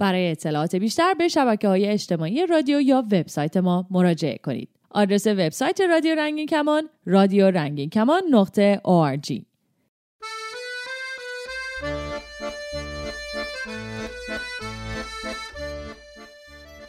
برای 0.00 0.30
اطلاعات 0.30 0.76
بیشتر 0.76 1.14
به 1.14 1.28
شبکه 1.28 1.68
های 1.68 1.86
اجتماعی 1.86 2.46
رادیو 2.46 2.80
یا 2.80 3.04
وبسایت 3.12 3.56
ما 3.56 3.86
مراجعه 3.90 4.38
کنید. 4.38 4.68
آدرس 4.90 5.26
وبسایت 5.26 5.80
رادیو 5.80 6.14
رنگین 6.14 6.46
کمان 6.46 6.88
رادیو 7.06 7.50
رنگین 7.50 7.90
کمان 7.90 8.22
نقطه 8.30 8.80
ORG. 8.84 9.42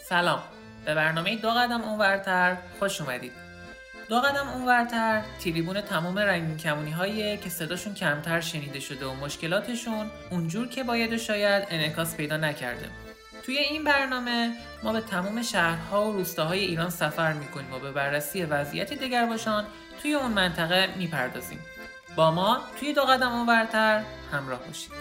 سلام. 0.09 0.39
به 0.85 0.95
برنامه 0.95 1.35
دو 1.35 1.49
قدم 1.49 1.81
اونورتر 1.81 2.57
خوش 2.79 3.01
اومدید. 3.01 3.50
دو 4.11 4.19
قدم 4.19 4.49
اونورتر. 4.49 5.21
تریبون 5.43 5.81
تمام 5.81 6.19
رنگین 6.19 6.57
کمونی 6.57 6.91
هایی 6.91 7.37
که 7.37 7.49
صداشون 7.49 7.93
کمتر 7.93 8.41
شنیده 8.41 8.79
شده 8.79 9.05
و 9.05 9.13
مشکلاتشون 9.13 10.11
اونجور 10.29 10.67
که 10.67 10.83
باید 10.83 11.13
و 11.13 11.17
شاید 11.17 11.67
انعکاس 11.69 12.15
پیدا 12.15 12.37
نکرده. 12.37 12.89
توی 13.45 13.57
این 13.57 13.83
برنامه 13.83 14.53
ما 14.83 14.93
به 14.93 15.01
تمام 15.01 15.41
شهرها 15.41 16.09
و 16.09 16.13
روستاهای 16.13 16.59
ایران 16.59 16.89
سفر 16.89 17.33
می‌کنیم 17.33 17.73
و 17.73 17.79
به 17.79 17.91
بررسی 17.91 18.43
وضعیت 18.43 18.93
باشان 19.25 19.65
توی 20.01 20.13
اون 20.13 20.31
منطقه 20.31 20.89
می‌پردازیم. 20.97 21.59
با 22.15 22.31
ما 22.31 22.61
توی 22.79 22.93
دو 22.93 23.01
قدم 23.01 23.31
اونورتر 23.31 24.03
همراه 24.31 24.59
باشید. 24.59 24.91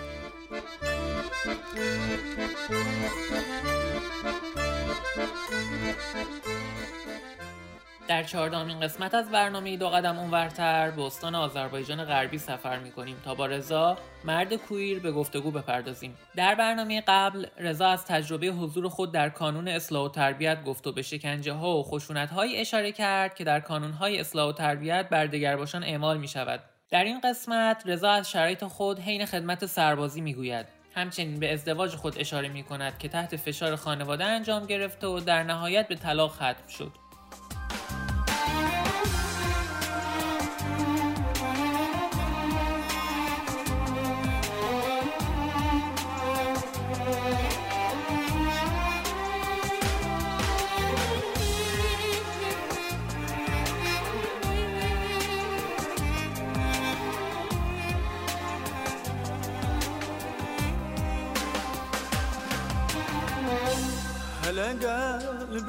در 8.10 8.22
چهاردهمین 8.22 8.80
قسمت 8.80 9.14
از 9.14 9.30
برنامه 9.30 9.76
دو 9.76 9.88
قدم 9.88 10.18
اونورتر 10.18 10.90
به 10.90 11.02
استان 11.02 11.34
آذربایجان 11.34 12.04
غربی 12.04 12.38
سفر 12.38 12.78
می‌کنیم 12.78 13.16
تا 13.24 13.34
با 13.34 13.46
رضا 13.46 13.96
مرد 14.24 14.54
کویر 14.54 15.00
به 15.00 15.12
گفتگو 15.12 15.50
بپردازیم. 15.50 16.18
در 16.36 16.54
برنامه 16.54 17.02
قبل 17.08 17.46
رضا 17.58 17.88
از 17.88 18.04
تجربه 18.04 18.46
حضور 18.46 18.88
خود 18.88 19.12
در 19.12 19.28
کانون 19.28 19.68
اصلاح 19.68 20.06
و 20.06 20.08
تربیت 20.08 20.64
گفت 20.64 20.86
و 20.86 20.92
به 20.92 21.02
شکنجه 21.02 21.52
ها 21.52 21.76
و 21.76 21.82
خشونت 21.82 22.30
های 22.30 22.56
اشاره 22.56 22.92
کرد 22.92 23.34
که 23.34 23.44
در 23.44 23.60
کانون 23.60 23.92
های 23.92 24.20
اصلاح 24.20 24.48
و 24.48 24.52
تربیت 24.52 25.08
بر 25.08 25.26
دگرباشان 25.26 25.84
اعمال 25.84 26.18
می 26.18 26.28
شود 26.28 26.60
در 26.90 27.04
این 27.04 27.20
قسمت 27.20 27.82
رضا 27.86 28.10
از 28.10 28.30
شرایط 28.30 28.64
خود 28.64 28.98
حین 28.98 29.26
خدمت 29.26 29.66
سربازی 29.66 30.20
می‌گوید. 30.20 30.66
همچنین 30.94 31.40
به 31.40 31.52
ازدواج 31.52 31.94
خود 31.94 32.18
اشاره 32.18 32.48
می 32.48 32.62
کند 32.62 32.98
که 32.98 33.08
تحت 33.08 33.36
فشار 33.36 33.76
خانواده 33.76 34.24
انجام 34.24 34.66
گرفته 34.66 35.06
و 35.06 35.20
در 35.20 35.42
نهایت 35.42 35.88
به 35.88 35.94
طلاق 35.94 36.30
ختم 36.30 36.68
شد. 36.78 36.99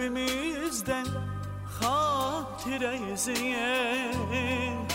Kalbimizden 0.02 1.06
hatireyziye 1.82 4.12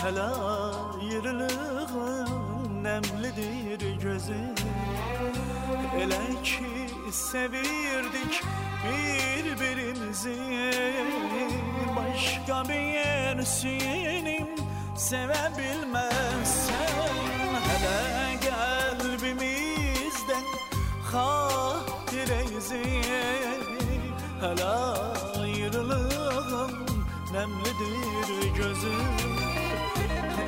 Hala 0.01 0.73
yırılığın 1.11 2.83
nemlidir 2.83 4.01
gözü. 4.01 4.53
Ele 5.97 6.43
ki 6.43 6.65
sevirdik 7.11 8.41
birbirimizi 8.83 10.35
Başka 11.95 12.63
bir 12.69 12.93
yer 12.93 13.41
senin 13.41 14.49
sevebilmezsen. 14.97 16.87
Hele 17.67 18.39
kalbimizden 18.49 20.43
hatireyziye 21.11 23.56
Hala 24.41 24.97
ayrılığım 25.41 26.71
nemlidir 27.33 28.55
gözüm 28.57 29.07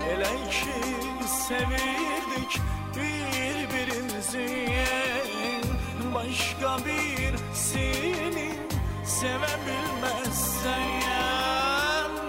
Ele 0.09 0.49
ki 0.49 0.79
sevirdik 1.27 2.59
birbirimizi. 2.95 4.69
Başka 6.15 6.77
bir 6.85 7.33
seni 7.53 8.49
sevebilmezsen 9.05 10.89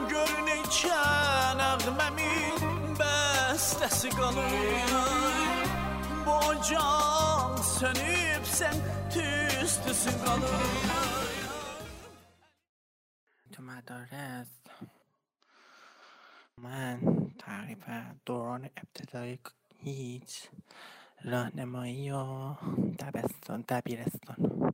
Görünecek 0.09 0.91
nəğməmin 1.61 2.61
bəstəsi 3.01 4.09
qalır 4.17 4.93
Bu 6.27 6.39
can 6.71 7.53
sönüb 7.79 8.45
sən 8.59 8.77
tüstüsün 9.13 10.17
qalır 10.25 11.40
مدارس 13.81 14.49
من 16.59 17.01
تقریبا 17.39 18.15
دوران 18.27 18.65
ابتدایی 18.65 19.39
هیچ 19.77 20.49
راهنمایی 21.25 22.11
و 22.11 22.55
دبستان 22.99 23.65
دبیرستان. 23.69 24.73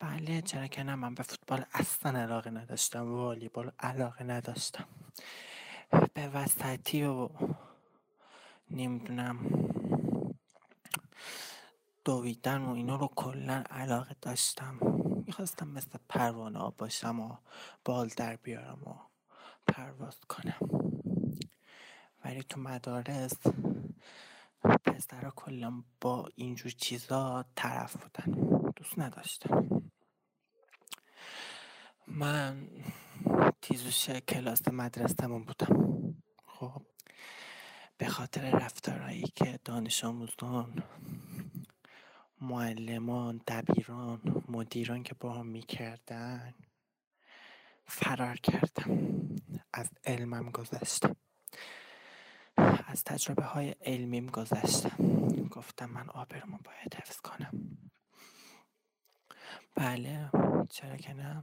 بله 0.00 0.42
چرا 0.42 0.66
که 0.66 0.82
نه 0.82 0.94
من 0.94 1.14
به 1.14 1.22
فوتبال 1.22 1.64
اصلا 1.74 2.20
علاقه 2.20 2.50
نداشتم 2.50 3.12
والیبال 3.12 3.72
علاقه 3.78 4.24
نداشتم. 4.24 4.88
به 6.14 6.28
وسطی 6.28 7.04
و 7.04 7.28
نمی‌دونم 8.70 9.36
دویدن 12.04 12.62
و 12.62 12.70
اینا 12.70 12.96
رو 12.96 13.06
کلا 13.16 13.64
علاقه 13.70 14.16
داشتم. 14.22 14.95
می‌خواستم 15.26 15.68
مثل 15.68 15.98
پروانه 16.08 16.72
باشم 16.78 17.20
و 17.20 17.36
بال 17.84 18.08
در 18.16 18.36
بیارم 18.36 18.82
و 18.82 18.94
پرواز 19.66 20.20
کنم. 20.20 20.90
ولی 22.24 22.42
تو 22.42 22.60
مدارس 22.60 23.36
پسرها 24.84 25.30
کلا 25.30 25.82
با 26.00 26.28
اینجور 26.34 26.72
چیزا 26.72 27.44
طرف 27.54 27.96
بودن. 27.96 28.32
دوست 28.76 28.98
نداشتن. 28.98 29.82
من 32.06 32.68
تیزوش 33.62 34.10
کلاس 34.10 34.68
مدرسهمون 34.68 35.44
بودم. 35.44 36.14
خب 36.46 36.82
به 37.98 38.08
خاطر 38.08 38.50
رفتارهایی 38.50 39.22
که 39.34 39.58
دانش 39.64 40.04
آموزان 40.04 40.82
معلمان 42.40 43.40
دبیران 43.46 44.44
مدیران 44.48 45.02
که 45.02 45.14
با 45.14 45.32
هم 45.32 45.46
می‌کردن 45.46 46.54
فرار 47.86 48.36
کردم. 48.36 49.16
از 49.72 49.90
علمم 50.04 50.50
گذشتم 50.50 51.16
از 52.86 53.04
تجربه 53.04 53.44
های 53.44 53.74
علمیم 53.80 54.26
گذشتم 54.26 55.18
گفتم 55.50 55.86
من 55.86 56.08
آبرمو 56.10 56.58
باید 56.64 56.94
حفظ 56.94 57.16
کنم. 57.20 57.78
بله 59.74 60.30
چرا 60.68 60.96
که 60.96 61.12
نه. 61.14 61.42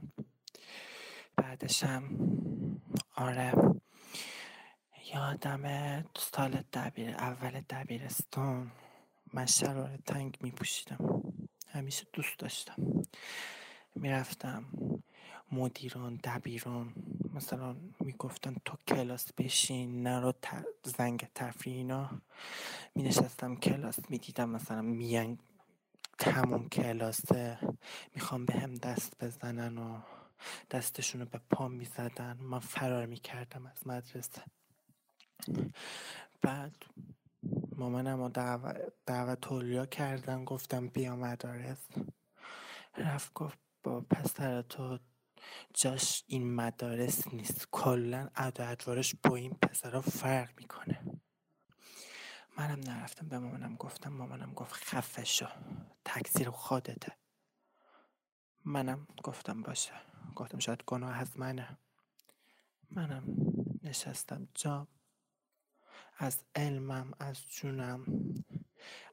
بعدشم 1.36 2.02
آره. 3.16 3.52
یادم 5.14 6.04
سال 6.16 6.64
دبیر 6.72 7.10
اول 7.10 7.60
دبیرستان 7.60 8.72
من 9.34 9.46
شلوار 9.46 9.96
تنگ 10.06 10.38
می 10.40 10.50
پوشیدم 10.50 11.22
همیشه 11.68 12.06
دوست 12.12 12.38
داشتم. 12.38 13.02
می‌رفتم 13.94 14.64
مدیران 15.52 16.20
دبیران 16.24 16.94
مثلا 17.34 17.76
می‌گفتن 18.00 18.56
تو 18.64 18.76
کلاس 18.88 19.32
بشین 19.32 20.02
نرو 20.02 20.32
زنگ 20.84 21.28
تفریح 21.34 21.76
اینا. 21.76 22.10
می 22.94 23.02
نشستم 23.02 23.56
کلاس 23.56 23.98
می‌دیدم 24.08 24.50
مثلا 24.50 24.82
میان 24.82 25.38
تموم 26.18 26.68
کلاسه 26.68 27.58
می‌خوام 28.14 28.44
به 28.44 28.54
هم 28.54 28.74
دست 28.74 29.24
بزنن 29.24 29.78
و 29.78 30.00
دستشون 30.70 31.20
رو 31.20 31.26
به 31.26 31.40
پام 31.50 31.72
می‌زدن. 31.72 32.36
من 32.40 32.58
فرار 32.58 33.06
می‌کردم 33.06 33.66
از 33.66 33.86
مدرسه. 33.86 34.42
بعد 36.42 36.76
مامانم 37.76 38.22
رو 38.22 38.28
دعوت, 38.28 38.92
دعوت 39.06 39.90
کردن 39.90 40.44
گفتم 40.44 40.88
بیا 40.88 41.16
مدارس. 41.16 41.88
رفت 42.96 43.34
گفت 43.34 43.58
با 43.82 44.00
پسر 44.00 44.62
تو 44.62 44.98
جاش 45.74 46.24
این 46.26 46.54
مدارس 46.54 47.28
نیست. 47.28 47.68
کلا 47.70 48.28
ادوارش 48.36 49.14
با 49.22 49.36
این 49.36 49.54
پسرها 49.54 50.00
فرق 50.00 50.50
می‌کنه. 50.56 51.00
منم 52.58 52.80
نرفتم 52.80 53.28
به 53.28 53.38
مامانم 53.38 53.76
گفتم 53.76 54.12
مامانم 54.12 54.52
گفت 54.52 54.72
خفه 54.72 55.24
شو 55.24 55.46
تکثیر 56.04 56.50
خودته. 56.50 57.12
منم 58.64 59.06
گفتم 59.24 59.62
باشه. 59.62 59.92
گفتم 60.36 60.58
شاید 60.58 60.82
گناه 60.86 61.16
از 61.16 61.38
منه. 61.38 61.78
منم 62.90 63.24
نشستم 63.82 64.48
جا 64.54 64.88
از 66.18 66.38
علمم 66.54 67.12
از 67.20 67.48
جونم 67.48 68.04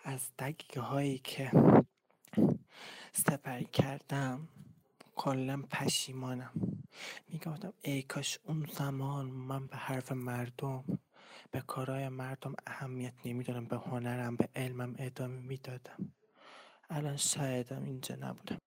از 0.04 0.30
دقیقه 0.40 0.82
هایی 0.82 1.18
که 1.18 1.52
سپری 3.14 3.66
کردم 3.66 4.48
کلا 5.16 5.62
پشیمانم. 5.62 6.52
می‌گفتم 7.28 7.74
ای 7.82 8.02
کاش 8.02 8.40
اون 8.44 8.70
زمان 8.74 9.26
من 9.26 9.68
به 9.68 9.78
حرف 9.78 10.12
مردم 10.12 10.84
به 11.52 11.62
کارهای 11.62 12.10
مردم 12.10 12.56
اهمیت 12.68 13.14
نمی‌دادم 13.26 13.66
به 13.66 13.78
هنرم 13.78 14.36
به 14.36 14.50
علمم 14.56 14.96
ادامه 15.00 15.40
می‌دادم. 15.40 16.14
الان 16.90 17.18
شایدم 17.18 17.84
اینجا 17.84 18.16
نبودم. 18.16 18.58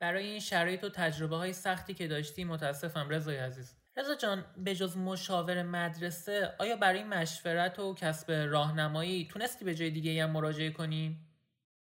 برای 0.00 0.26
این 0.26 0.40
شرایط 0.40 0.84
و 0.84 0.88
تجربه 0.88 1.36
های 1.36 1.52
سختی 1.52 1.94
که 1.94 2.08
داشتی 2.08 2.44
متاسفم 2.44 3.08
رضای 3.08 3.36
عزیز. 3.36 3.81
رضا 3.96 4.14
جان 4.14 4.44
به 4.56 4.74
جز 4.74 4.96
مشاور 4.96 5.62
مدرسه 5.62 6.56
آیا 6.58 6.76
برای 6.76 7.04
مشورت 7.04 7.78
و 7.78 7.94
کسب 7.94 8.32
راهنمایی 8.32 9.28
تونستی 9.28 9.64
به 9.64 9.74
جای 9.74 9.90
دیگه 9.90 10.24
هم 10.24 10.30
مراجعه 10.30 10.70
کنی؟ 10.70 11.18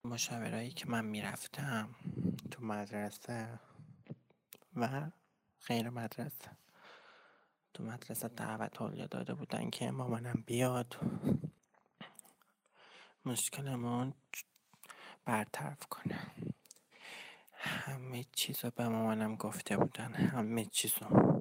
مشاورایی 0.04 0.70
که 0.70 0.88
من 0.88 1.04
می‌رفتم 1.04 1.94
تو 2.50 2.64
مدرسه 2.64 3.60
و 4.76 5.10
غیر 5.66 5.90
مدرسه. 5.90 6.50
تو 7.74 7.82
مدرسه 7.82 8.28
دعوت 8.28 8.80
حالیه 8.80 9.06
داده 9.06 9.34
بودن 9.34 9.70
که 9.70 9.90
مامانم 9.90 10.44
بیاد. 10.46 10.96
مشکلمون 13.24 14.14
برطرف 15.24 15.86
کنه. 15.90 16.18
همه 17.52 18.24
چیز 18.32 18.64
رو 18.64 18.70
به 18.70 18.88
مامانم 18.88 19.36
گفته 19.36 19.76
بودن. 19.76 20.14
همه 20.14 20.64
چیز 20.64 20.94
رو 21.00 21.31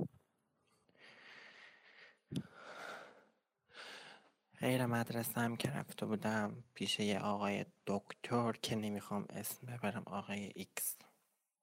غیر 4.61 4.85
مدرسه 4.85 5.41
هم 5.41 5.57
که 5.57 5.69
رفته 5.69 6.05
بودم 6.05 6.63
پیش 6.73 6.99
یه 6.99 7.19
آقای 7.19 7.65
دکتر 7.87 8.51
که 8.51 8.75
نمی‌خوام 8.75 9.25
اسم 9.29 9.67
ببرم 9.67 10.03
آقای 10.05 10.51
ایکس. 10.55 10.95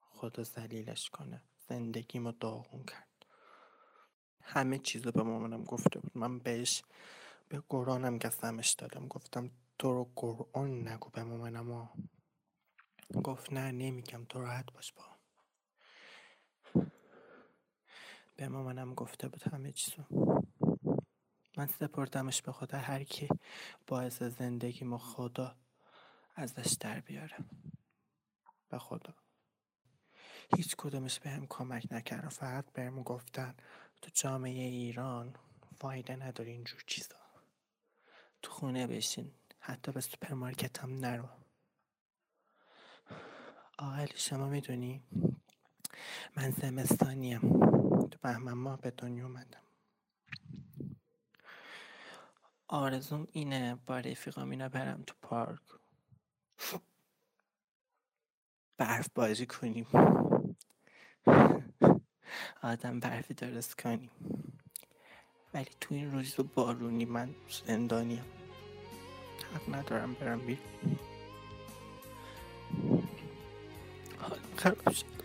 خدا 0.00 0.42
زلیلش 0.42 1.10
کنه. 1.10 1.42
زندگیمو 1.68 2.32
داغون 2.32 2.84
کرد. 2.84 3.26
همه 4.42 4.78
چیز 4.78 5.06
رو 5.06 5.12
به 5.12 5.22
مامانم 5.22 5.64
گفته 5.64 6.00
بود. 6.00 6.18
من 6.18 6.38
بهش 6.38 6.82
به 7.48 7.62
قرآنم 7.68 8.18
قسمش 8.18 8.70
دادم. 8.70 9.08
گفتم 9.08 9.50
تو 9.78 9.92
رو 9.92 10.12
قرآن 10.16 10.88
نگو 10.88 11.10
به 11.10 11.22
مامانم. 11.22 11.88
گفت 13.24 13.52
نه 13.52 13.72
نمیگم. 13.72 14.24
تو 14.24 14.40
راحت 14.40 14.72
باش 14.72 14.92
با. 14.92 15.04
به 18.36 18.48
مامانم 18.48 18.94
گفته 18.94 19.28
بود 19.28 19.42
همه 19.42 19.72
چیزو. 19.72 20.02
من 21.58 21.66
سپردمش 21.66 22.42
به 22.42 22.52
خدا 22.52 22.78
هر 22.78 23.04
کی 23.04 23.28
باعث 23.86 24.22
زندگیمو 24.22 24.98
خدا 24.98 25.56
ازش 26.34 26.72
در 26.80 27.00
بیاره. 27.00 27.36
به 28.68 28.78
خدا. 28.78 29.14
هیچ 30.56 30.76
کدومش 30.76 31.20
به 31.20 31.30
هم 31.30 31.46
کمک 31.46 31.86
نکردن. 31.90 32.28
فقط 32.28 32.72
بهمون 32.72 33.02
گفتن 33.02 33.54
تو 34.02 34.10
جامعه 34.14 34.64
ایران 34.64 35.34
فایده 35.76 36.16
نداره 36.16 36.50
اینجور 36.50 36.82
چیزا. 36.86 37.16
تو 38.42 38.50
خونه 38.50 38.86
بشین. 38.86 39.32
حتی 39.60 39.92
به 39.92 40.00
سوپرمارکت 40.00 40.78
هم 40.78 40.98
نرو. 40.98 41.28
آقل 43.78 44.08
شما 44.14 44.48
می‌دونی 44.48 45.02
من 46.36 46.50
زمستانیم. 46.50 47.40
تو 48.08 48.18
بهمن 48.22 48.52
ماه 48.52 48.80
به 48.80 48.90
دنیا 48.90 49.26
اومدم. 49.26 49.67
آرزوم 52.68 53.28
اینه 53.32 53.74
با 53.86 53.98
رفیقام 53.98 54.50
اینا 54.50 54.68
برم 54.68 55.02
تو 55.06 55.14
پارک. 55.22 55.60
برف 58.78 59.08
بازی 59.14 59.46
کنیم. 59.46 59.86
آدم 62.62 63.00
برفی 63.00 63.34
درست 63.34 63.80
کنیم. 63.82 64.10
ولی 65.54 65.70
تو 65.80 65.94
این 65.94 66.12
روز 66.12 66.36
بارونی 66.54 67.04
من 67.04 67.34
زندانیم. 67.66 68.24
حق 69.54 69.74
ندارم 69.74 70.14
برم 70.14 70.40
بیرون. 70.46 70.98
حال 74.20 74.40
خراب 74.56 74.92
شد. 74.92 75.17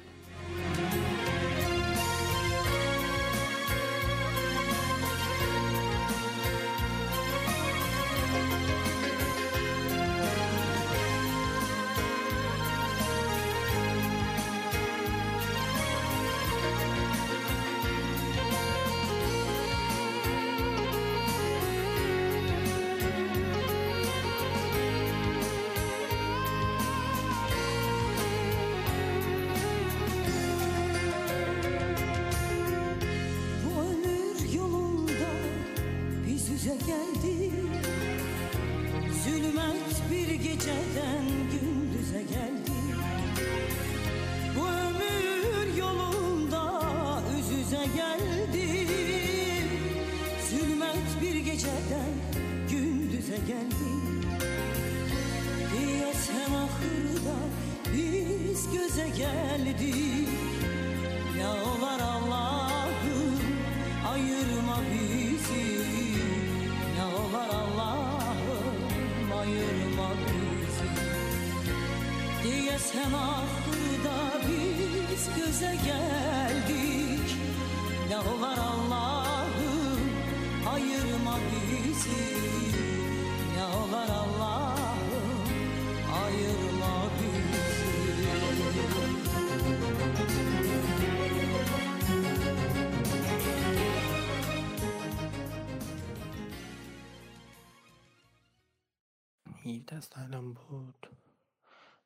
17 100.03 100.15
سالم 100.15 100.53
بود. 100.53 101.07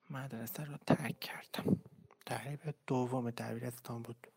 مدرسه 0.10 0.64
رو 0.64 0.78
ترک 0.78 1.20
کردم. 1.20 1.80
تقریب 2.26 2.76
دوم 2.88 3.30
دبیرستان 3.30 4.02
بود. 4.02 4.28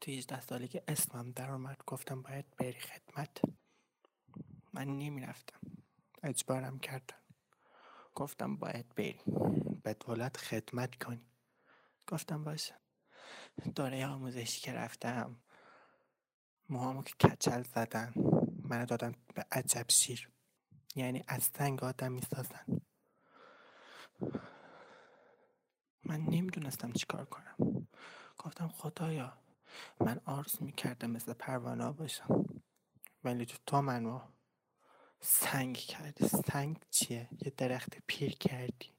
تو 0.00 0.10
18 0.10 0.40
سالی 0.40 0.68
که 0.68 0.82
اسمم 0.88 1.30
در 1.30 1.50
اومد 1.50 1.82
گفتم 1.86 2.22
باید 2.22 2.56
بری 2.56 2.80
خدمت. 2.80 3.40
من 4.72 4.84
نمی‌رفتم. 4.84 5.60
اجبارم 6.22 6.78
کردن 6.78 7.18
گفتم 8.14 8.56
باید 8.56 8.94
بری 8.94 9.20
به 9.82 9.94
دولت 9.94 10.36
خدمت 10.36 11.02
کنی. 11.02 11.26
گفتم 12.06 12.44
باشه. 12.44 12.74
دوره 13.74 14.06
آموزشی 14.06 14.60
که 14.60 14.72
رفتم 14.72 15.36
موهامو 16.68 17.02
که 17.02 17.28
کچل 17.28 17.62
زدن. 17.62 18.27
منو 18.68 18.86
دادن 18.86 19.14
به 19.34 19.46
عجب 19.52 19.86
شیر. 19.88 20.30
یعنی 20.94 21.24
از 21.28 21.42
سنگ 21.42 21.84
آدم 21.84 22.12
می‌سازن. 22.12 22.80
من 26.04 26.20
نمی‌دونستم 26.20 26.92
چیکار 26.92 27.24
کنم. 27.24 27.88
گفتم 28.38 28.68
خدایا 28.68 29.38
من 30.00 30.20
آرز 30.24 30.62
می‌کردم 30.62 31.10
مثل 31.10 31.32
پروانه 31.32 31.92
باشم. 31.92 32.44
ولی 33.24 33.46
تو 33.46 33.58
تو 33.66 33.82
منو 33.82 34.20
سنگ 35.20 35.76
کردی. 35.76 36.28
سنگ 36.28 36.84
چیه؟ 36.90 37.28
یه 37.44 37.52
درخت 37.56 37.96
پیر 38.06 38.34
کردی. 38.34 38.92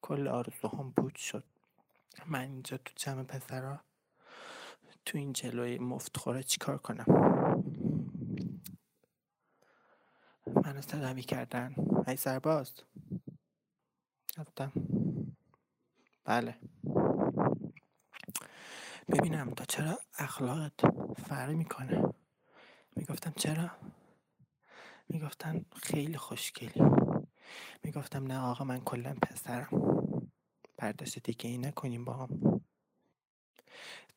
کل 0.00 0.28
آرزوهام 0.28 0.90
بود 0.90 1.16
شد. 1.16 1.44
من 2.26 2.40
اینجا 2.40 2.76
تو 2.76 2.92
جمع 2.96 3.22
پسرا 3.22 3.80
تو 5.04 5.18
این 5.18 5.32
جلوی 5.32 5.78
مفت 5.78 6.16
خوره 6.16 6.42
چیکار 6.42 6.78
کنم؟ 6.78 7.04
منو 10.68 10.80
صدا 10.82 11.14
کردن. 11.14 11.74
ای 12.06 12.16
سرباز. 12.16 12.72
گفتم 14.38 14.72
بله. 16.24 16.58
ببینم 19.08 19.50
تا 19.50 19.64
چرا 19.64 19.98
اخلاقت 20.18 20.72
فرق 21.16 21.50
می‌کنه. 21.50 22.14
می‌گفتم 22.96 23.32
چرا؟ 23.36 23.70
می‌گفتن 25.08 25.64
خیلی 25.82 26.16
خوشگلی. 26.16 26.90
می‌گفتم 27.82 28.26
نه 28.26 28.38
آقا 28.38 28.64
من 28.64 28.80
کلا 28.80 29.14
پسرم. 29.22 29.70
پرداش 30.78 31.18
دیگه 31.18 31.50
ای 31.50 31.58
نکنیم 31.58 32.04
با 32.04 32.12
هم. 32.12 32.60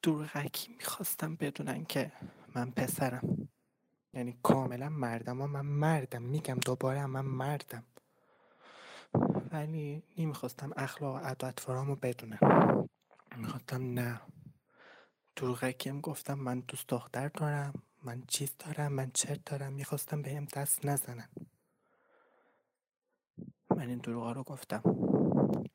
دروغکی 0.04 0.74
می‌خواستم 0.74 1.36
بدونن 1.36 1.86
که 1.86 2.12
من 2.56 2.72
پسرم. 2.72 3.50
یعنی 4.14 4.40
کاملا 4.44 4.90
مردم 4.90 5.42
و 5.42 5.48
من 5.48 5.66
مردم 5.66 6.22
میگم 6.22 6.56
دوباره 6.56 7.06
من 7.06 7.26
مردم. 7.26 7.84
ولی 9.52 10.04
نمی‌خواستم 10.18 10.72
اخلاق 10.78 11.16
و 11.16 11.74
رو 11.74 11.96
بدونم. 11.96 12.40
می‌خواستم 13.38 13.94
نه. 13.94 14.22
دروغکیم 15.36 16.02
گفتم 16.02 16.34
من 16.34 16.60
دوست 16.60 16.88
دختر 16.88 17.28
دارم 17.28 17.74
من 18.04 18.24
چیز 18.28 18.56
دارم 18.60 18.94
من 18.94 19.12
چرت 19.14 19.46
دارم. 19.46 19.74
می‌خواستم 19.74 20.22
بهم 20.22 20.46
دست 20.46 20.86
نزنن. 20.86 21.30
من 23.70 23.90
این 23.90 23.98
دروغا 23.98 24.32
رو 24.32 24.44
گفتم. 24.44 24.82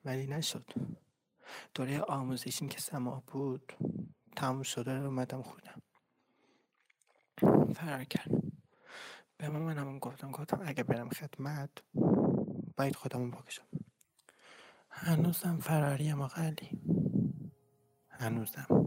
ولی 0.05 0.27
نشد. 0.27 0.71
دوره 1.75 2.01
آموزشین 2.01 2.69
که 2.69 2.81
سما 2.81 3.23
بود 3.27 3.73
تموم 4.37 4.63
شده 4.63 4.95
رو 4.99 5.05
اومدم 5.05 5.43
خودم 5.43 5.76
فرار 7.77 8.05
کرد. 8.05 8.31
به 9.39 9.49
مامانم 9.49 9.99
گفتم 9.99 10.31
گفتم 10.31 10.61
اگه 10.65 10.83
برم 10.83 11.09
خدمت 11.09 11.71
باید 12.77 12.97
خودمون 12.97 13.31
بکشم. 13.31 13.67
هنوزم 14.91 15.59
فراری 15.59 16.13
ما 16.13 16.31
هنوزم. 18.11 18.86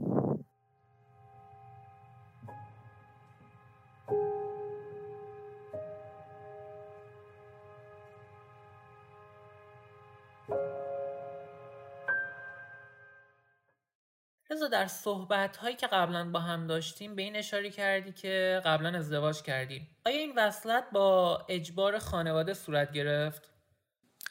در 14.90 14.96
صحبت 14.96 15.58
هایی 15.58 15.76
که 15.76 15.88
قبلا 15.88 16.30
با 16.30 16.40
هم 16.40 16.68
داشتیم 16.68 17.16
به 17.16 17.22
این 17.22 17.36
اشاره 17.36 17.70
کردی 17.70 18.12
که 18.12 18.62
قبلا 18.66 18.98
ازدواج 18.98 19.42
کردی. 19.42 19.88
آیا 20.06 20.18
این 20.18 20.34
وصلت 20.36 20.84
با 20.92 21.38
اجبار 21.50 22.00
خانواده 22.00 22.54
صورت 22.54 22.92
گرفت؟ 22.92 23.50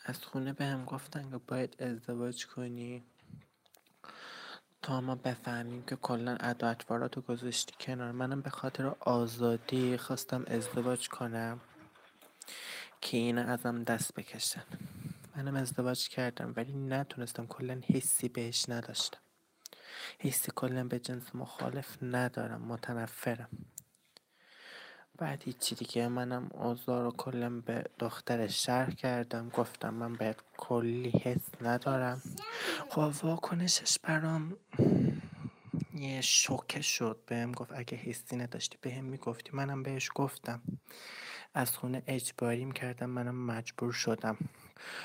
از 0.04 0.24
خونه 0.24 0.52
به 0.52 0.64
هم 0.64 0.84
گفتن 0.84 1.30
که 1.30 1.38
باید 1.46 1.82
ازدواج 1.82 2.46
کنی. 2.46 3.04
تا 4.82 5.00
ما 5.00 5.14
بفهمیم 5.14 5.82
که 5.82 5.96
کلا 5.96 6.36
ادا 6.40 6.76
رو 6.88 7.08
گذاشتی 7.08 7.74
کنار. 7.80 8.12
منم 8.12 8.40
به 8.40 8.50
خاطر 8.50 8.94
آزادی 9.00 9.96
خواستم 9.96 10.44
ازدواج 10.46 11.08
کنم 11.08 11.60
که 13.00 13.16
این 13.16 13.38
ازم 13.38 13.84
دست 13.84 14.14
بکشن. 14.14 14.64
منم 15.36 15.56
ازدواج 15.56 16.08
کردم 16.08 16.52
ولی 16.56 16.72
نتونستم 16.72 17.46
کلا 17.46 17.80
حسی 17.94 18.28
بهش 18.28 18.68
نداشتم. 18.68 19.27
حسی 20.18 20.52
کلا 20.54 20.84
به 20.84 20.98
جنس 20.98 21.34
مخالف 21.34 22.02
ندارم 22.02 22.62
متنفرم. 22.62 23.48
بعد 25.18 25.42
هیچی 25.42 25.74
دیگه 25.74 26.08
منم 26.08 26.50
اوضاع 26.52 27.02
رو 27.02 27.10
کلا 27.10 27.60
به 27.60 27.84
دختر 27.98 28.46
شرح 28.46 28.90
کردم. 28.90 29.48
گفتم 29.48 29.94
من 29.94 30.12
باید 30.12 30.36
کلی 30.56 31.10
حس 31.10 31.62
ندارم. 31.62 32.22
خب 32.90 33.12
واکنشش 33.22 33.98
برام 33.98 34.56
یه 35.94 36.20
شوکه 36.20 36.80
شد. 36.80 37.18
بهم 37.26 37.52
گفت 37.52 37.72
اگه 37.72 37.96
حسی 37.96 38.36
نداشتی 38.36 38.78
بهم 38.80 39.04
می‌گفتی. 39.04 39.50
منم 39.52 39.82
بهش 39.82 40.10
گفتم. 40.14 40.62
از 41.54 41.76
خونه 41.76 42.02
اجباریم 42.06 42.72
کردم. 42.72 43.10
منم 43.10 43.46
مجبور 43.46 43.92
شدم. 43.92 44.36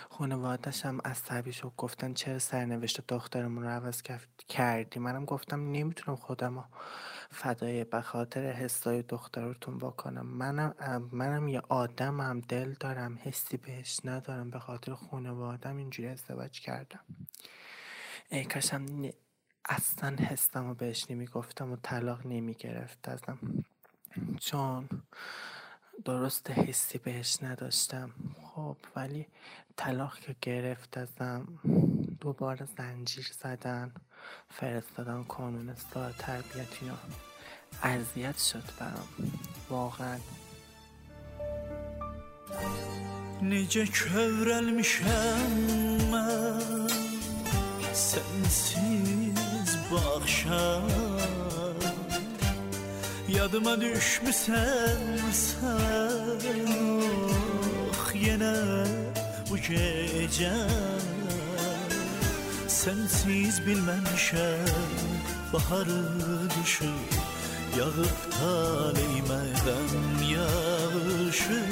خانوادش 0.10 0.86
هم 0.86 1.02
عصبی 1.06 1.54
شد 1.54 1.72
گفتن 1.78 2.14
چرا 2.14 2.40
سرنوشت 2.40 3.08
دخترمون 3.08 3.64
رو 3.64 3.70
عوض 3.70 4.02
کردی؟ 4.48 5.00
منم 5.00 5.26
گفتم 5.26 5.72
نمی‌تونم 5.72 6.18
خودم 6.18 6.66
فدای 7.32 7.84
به 7.84 8.02
خاطر 8.02 8.52
حسای 8.52 9.02
دخترتون 9.02 9.78
بکنم. 9.78 10.26
منم 10.26 10.76
منم 11.12 11.48
یه 11.48 11.62
آدمم 11.70 12.40
دل 12.40 12.74
دارم 12.80 13.20
حسی 13.22 13.58
بهش 13.58 14.00
ندارم. 14.04 14.50
به 14.50 14.60
خاطر 14.60 14.94
خانوادم 14.94 15.78
اینجوری 15.78 16.10
ازدواج 16.10 16.60
کردم. 16.60 17.00
ای 18.30 18.46
کاشم 18.46 18.86
اصلا 19.66 20.16
حسم 20.16 20.68
رو 20.68 20.74
بهش 20.74 21.06
نمی‌گفتم 21.10 21.72
و 21.72 21.76
طلاق 21.84 22.26
نمی‌گرفت 22.26 23.10
ازم. 23.10 23.40
چون 24.40 24.90
درست 26.06 26.50
حسی 26.52 26.98
بهش 26.98 27.38
نداشتم. 27.44 28.12
خب 28.44 28.78
ولی 28.96 29.28
طلاق 29.76 30.20
که 30.20 30.36
گرفت 30.42 30.98
ازم 30.98 31.48
دوباره 32.22 32.68
زنجیر 32.78 33.32
زدن 33.44 33.92
فرستادن 34.50 35.24
کانون 35.24 35.76
سال 35.94 36.12
تربیت 36.12 36.68
اینا 36.82 36.98
اذیت 37.84 38.38
شد 38.38 38.64
برام. 38.80 39.08
واقعا. 39.70 40.18
Necə 43.44 43.84
kövrəlmişəm 44.00 45.56
mən 46.12 46.94
Sənsiz 48.04 49.74
baxşam 49.90 51.13
Yadıma 53.28 53.82
düşmüsen 53.82 54.98
sen 55.32 56.38
Oh 57.92 58.16
yine 58.16 58.56
bu 59.50 59.58
gece 59.58 60.52
Sensiz 62.68 63.66
bilmem 63.66 63.86
bilmemişem 63.88 64.66
baharı 65.54 66.04
düşü 66.62 66.86
Yağıp 67.78 68.32
taleymeden 68.40 69.90
yağışı. 70.32 71.64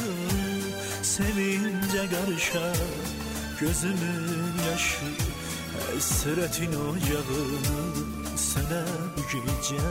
Sevince 1.04 2.10
karışar 2.10 2.78
gözümün 3.60 4.54
yaşı 4.72 5.06
Hasretin 5.96 6.68
ocağını 6.68 8.21
sana 8.36 8.84
bu 9.18 9.22
gece 9.32 9.82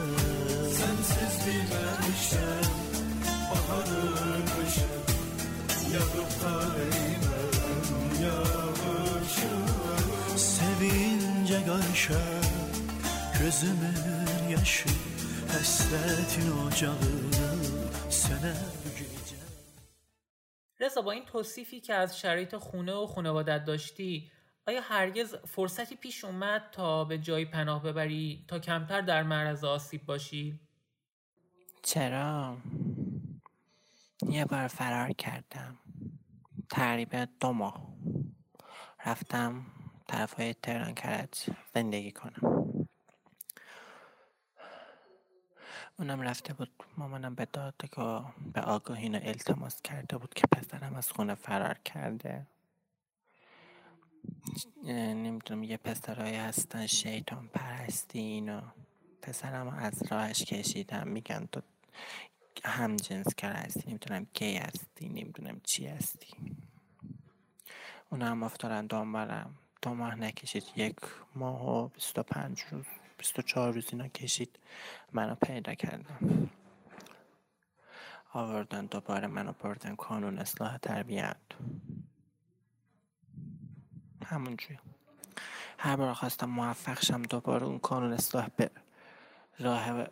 Sensiz 0.77 1.35
bilməmişəm 1.45 2.69
baharı 3.51 4.05
kışı 4.53 4.91
Yağıp 5.95 6.31
taleymədən 6.43 7.87
yağışı 8.25 9.55
Sevince 10.37 11.59
karışa 11.67 12.23
gözümün 13.39 14.49
yaşı 14.51 14.91
رضا 20.81 21.03
با 21.03 21.13
این 21.13 21.25
توصیفی 21.25 21.81
که 21.81 21.95
از 21.95 22.19
شرایط 22.19 22.57
خونه 22.57 22.93
و 22.93 23.07
خانوادت 23.07 23.65
داشتی 23.65 24.31
آیا 24.69 24.81
هرگز 24.81 25.35
فرصتی 25.35 25.97
پیش 25.97 26.25
اومد 26.25 26.69
تا 26.73 27.05
به 27.05 27.19
جایی 27.19 27.45
پناه 27.45 27.83
ببری 27.83 28.45
تا 28.49 28.59
کمتر 28.59 29.01
در 29.01 29.23
معرض 29.23 29.65
آسیب 29.65 30.07
باشی؟ 30.07 30.61
چرا؟ 31.83 32.57
یه 34.29 34.45
بار 34.45 34.69
فرار 34.69 35.13
کردم 35.13 35.79
تقریبا 36.71 37.27
دو 37.41 37.53
ماه 37.53 37.87
رفتم 39.07 39.67
طرف 40.07 40.33
های 40.33 40.55
تهران 40.55 40.95
کرج 40.95 41.51
زندگی 41.75 42.11
کنم 42.11 42.61
اونم 45.99 46.21
رفته 46.21 46.53
بود 46.53 46.71
مامانم 46.97 47.35
به 47.35 47.45
دادگاه 47.53 48.35
به 48.53 48.61
آگاهین 48.61 49.15
التماس 49.15 49.83
کرده 49.83 50.19
بود 50.19 50.35
که 50.35 50.47
پسرم 50.47 50.95
از 50.95 51.13
خونه 51.13 51.35
فرار 51.35 51.79
کرده 51.85 52.47
نمی‌دونم 54.85 55.63
یه 55.63 55.77
پسرهایی 55.77 56.37
هستن 56.37 56.87
شیطان 56.87 57.49
پرستی 57.49 58.19
اینو 58.19 58.61
پسرم 59.23 59.69
از 59.69 60.03
راهش 60.13 60.45
کشیدم. 60.45 61.09
میگن 61.09 61.49
تو 61.53 61.61
هم 62.65 62.97
جنس 62.97 63.35
کار 63.35 63.53
هستی. 63.53 63.83
نمی‌دونم 63.87 64.27
کی 64.35 64.57
هستی 64.57 65.09
نمی‌دونم 65.09 65.61
چی 65.65 65.87
هستی. 65.87 66.27
اونا 68.11 68.27
هم 68.27 68.43
افتارن 68.43 68.87
دنبالم 68.87 69.55
دو 69.83 69.95
ماه 69.95 70.15
نکشید. 70.15 70.65
یک 70.77 70.97
ماه 71.35 71.69
و 71.69 71.89
بیست 71.89 72.19
و 72.19 72.23
پنج 72.23 72.63
روز 72.71 72.85
بیست 73.19 73.39
و 73.39 73.43
چهار 73.43 73.73
روز 73.73 73.89
اینا 73.93 74.09
کشید. 74.09 74.59
منو 75.13 75.35
پیدا 75.35 75.75
کردم 75.75 76.51
آوردن 78.33 78.87
دوباره 78.87 79.27
منو 79.27 79.53
بردن. 79.53 79.97
کانون 79.97 80.39
اصلاح 80.39 80.79
تربیت. 80.79 81.37
همونجوری. 84.31 84.79
هر 85.79 85.97
بار 85.97 86.15
خواستم 86.15 86.51
موفق 86.51 87.03
شم 87.05 87.23
دوباره 87.23 87.67
اون 87.67 87.79
کانون 87.79 88.13
اصلاح 88.13 88.49
به 88.57 88.71
راه 89.59 90.09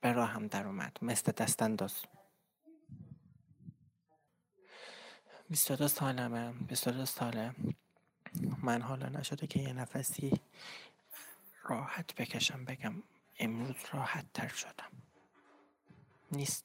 به 0.00 0.12
راهم 0.12 0.46
در 0.46 0.66
اومد. 0.66 0.98
مثل 1.02 1.32
دست 1.32 1.62
انداز 1.62 1.94
بیست 5.50 5.72
دو 5.72 5.88
سالمه. 5.88 6.52
بیست 6.52 6.88
دو 6.88 7.06
ساله. 7.06 7.54
من 8.62 8.82
حالا 8.82 9.08
نشده 9.08 9.46
که 9.46 9.60
یه 9.60 9.72
نفسی 9.72 10.40
راحت 11.62 12.14
بکشم 12.14 12.64
بگم 12.64 12.94
امروز 13.38 13.76
راحت 13.92 14.26
تر 14.34 14.48
شدم. 14.48 14.90
نیست. 16.32 16.64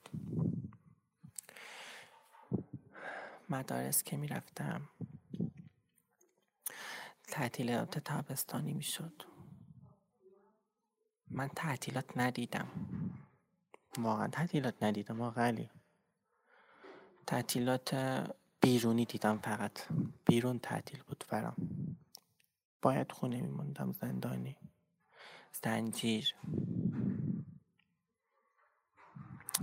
مدارس 3.50 4.04
که 4.04 4.18
می‌رفتم. 4.18 4.90
تعطیلات 7.40 8.00
تابستانی 8.00 8.74
می‌شد. 8.74 9.24
من 11.28 11.48
تعطیلات 11.48 12.18
ندیدم. 12.18 12.68
واقعا 13.98 14.28
تعطیلات 14.28 14.84
ندیدم 14.84 15.22
آقا 15.22 15.54
تعطیلات 17.28 17.96
بیرونی 18.62 19.06
دیدم 19.06 19.38
فقط. 19.38 19.72
بیرون 20.26 20.60
تعطیل 20.60 21.04
بود 21.04 21.24
برام. 21.30 21.56
باید 22.82 23.12
خونه 23.12 23.42
میموندم 23.42 23.92
زندانی. 23.92 24.58
زنجیر. 25.64 26.36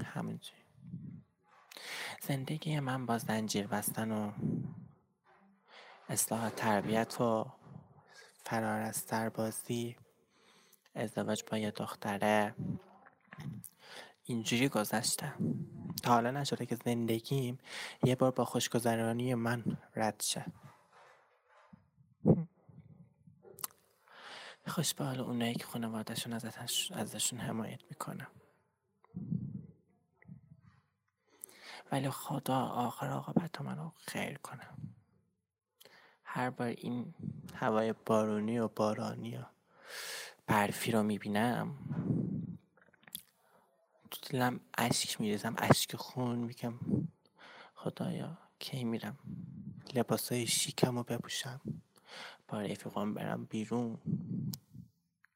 همینجوری 0.05 0.62
زندگی 2.23 2.81
من 2.81 3.07
با 3.07 3.19
زنجیر 3.19 3.67
بستن 3.67 4.11
و 4.11 4.33
اصلاح 6.09 6.51
تربیت 6.51 7.21
و 7.21 7.53
فرار 8.47 8.83
از 8.83 8.97
سربازی 8.97 9.97
ازدواج 10.95 11.43
با 11.51 11.59
یه 11.59 11.71
دختره. 11.71 12.55
اینجوری 14.25 14.69
گذشته. 14.69 15.35
تا 16.03 16.13
حالا 16.13 16.31
نشده 16.31 16.67
که 16.67 16.77
زندگیم 16.85 17.59
یه 18.05 18.17
بار 18.17 18.31
با 18.31 18.45
خوشگذرانی 18.45 19.35
من 19.35 19.65
رد 19.97 20.23
شه. 20.23 20.45
خوش 24.67 24.95
به 24.95 25.05
حال 25.05 25.21
اونایی 25.21 25.55
که 25.55 25.65
خانوادهشون 25.65 26.33
ازشون 26.93 27.39
حمایت 27.39 27.81
می‌کنم. 27.91 28.31
ولی 31.93 32.11
خدا 32.11 32.59
آخر 32.59 33.09
عاقبت 33.09 33.61
منو 33.61 33.91
خیر 34.07 34.39
کنم 34.39 34.96
هر 36.37 36.51
بار 36.51 36.66
این 36.68 37.14
هوای 37.55 37.94
بارونی 38.07 38.59
و 38.59 38.68
بارانی 38.68 39.37
و 39.37 39.44
برفی 40.46 40.92
رو 40.92 41.03
می‌بینم 41.03 41.77
تو 44.11 44.20
دلم 44.31 44.61
اشک 44.79 45.20
میریزم 45.20 45.55
اشک 45.59 45.96
خون 45.96 46.38
میگم 46.38 46.75
خدایا 47.75 48.38
کی 48.59 48.85
میرم؟ 48.85 49.18
لباسای 49.94 50.46
شیکم 50.46 50.96
رو 50.96 51.03
بپوشم 51.03 51.61
با 52.49 52.61
رفیقام 52.61 53.14
برم 53.14 53.44
بیرون 53.44 53.99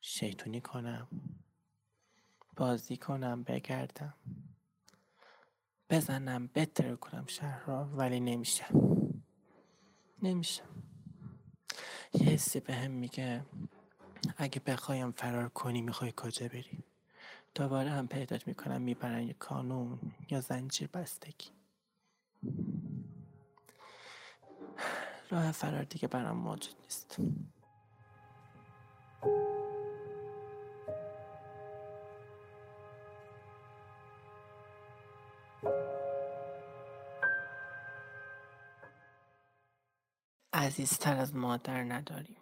شیطونی 0.00 0.60
کنم 0.60 1.08
بازی 2.56 2.96
کنم 2.96 3.42
بگردم 3.42 4.14
بزنم 5.90 6.46
بتر 6.54 6.96
کنم 6.96 7.26
شهر 7.26 7.64
را 7.66 7.84
ولی 7.84 8.20
نمیشه. 8.20 8.66
نمیشه. 10.22 10.62
حسی 12.30 12.60
به 12.60 12.74
هم 12.74 12.90
میگه. 12.90 13.44
اگه 14.36 14.60
بخوایم 14.66 15.10
فرار 15.12 15.48
کنی 15.48 15.80
می‌خوای 15.80 16.12
کجا 16.16 16.48
بری؟ 16.48 16.84
دوباره 17.54 17.90
هم 17.90 18.08
پیدات 18.08 18.46
می‌کنم 18.46 18.82
می‌برن 18.82 19.22
یه 19.22 19.32
کانون 19.32 19.98
یا 20.30 20.40
زنجیر 20.40 20.88
بستگی. 20.94 21.48
راه 25.30 25.52
فرار 25.52 25.84
دیگه 25.84 26.08
برام 26.08 26.36
موجود 26.36 26.74
نیست. 26.82 27.16
عزیزتر 40.70 41.16
از 41.16 41.36
مادر 41.36 41.84
نداریم. 41.84 42.36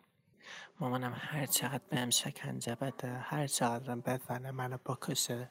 مامانم 0.81 1.13
هر 1.17 1.47
چقدر 1.47 1.85
بهم 1.91 2.11
شکنجه 2.11 2.75
بده 2.75 3.19
هر 3.19 3.47
چقدر 3.47 3.95
بزنه 3.95 4.51
منو 4.51 4.79
بکشه. 4.79 5.51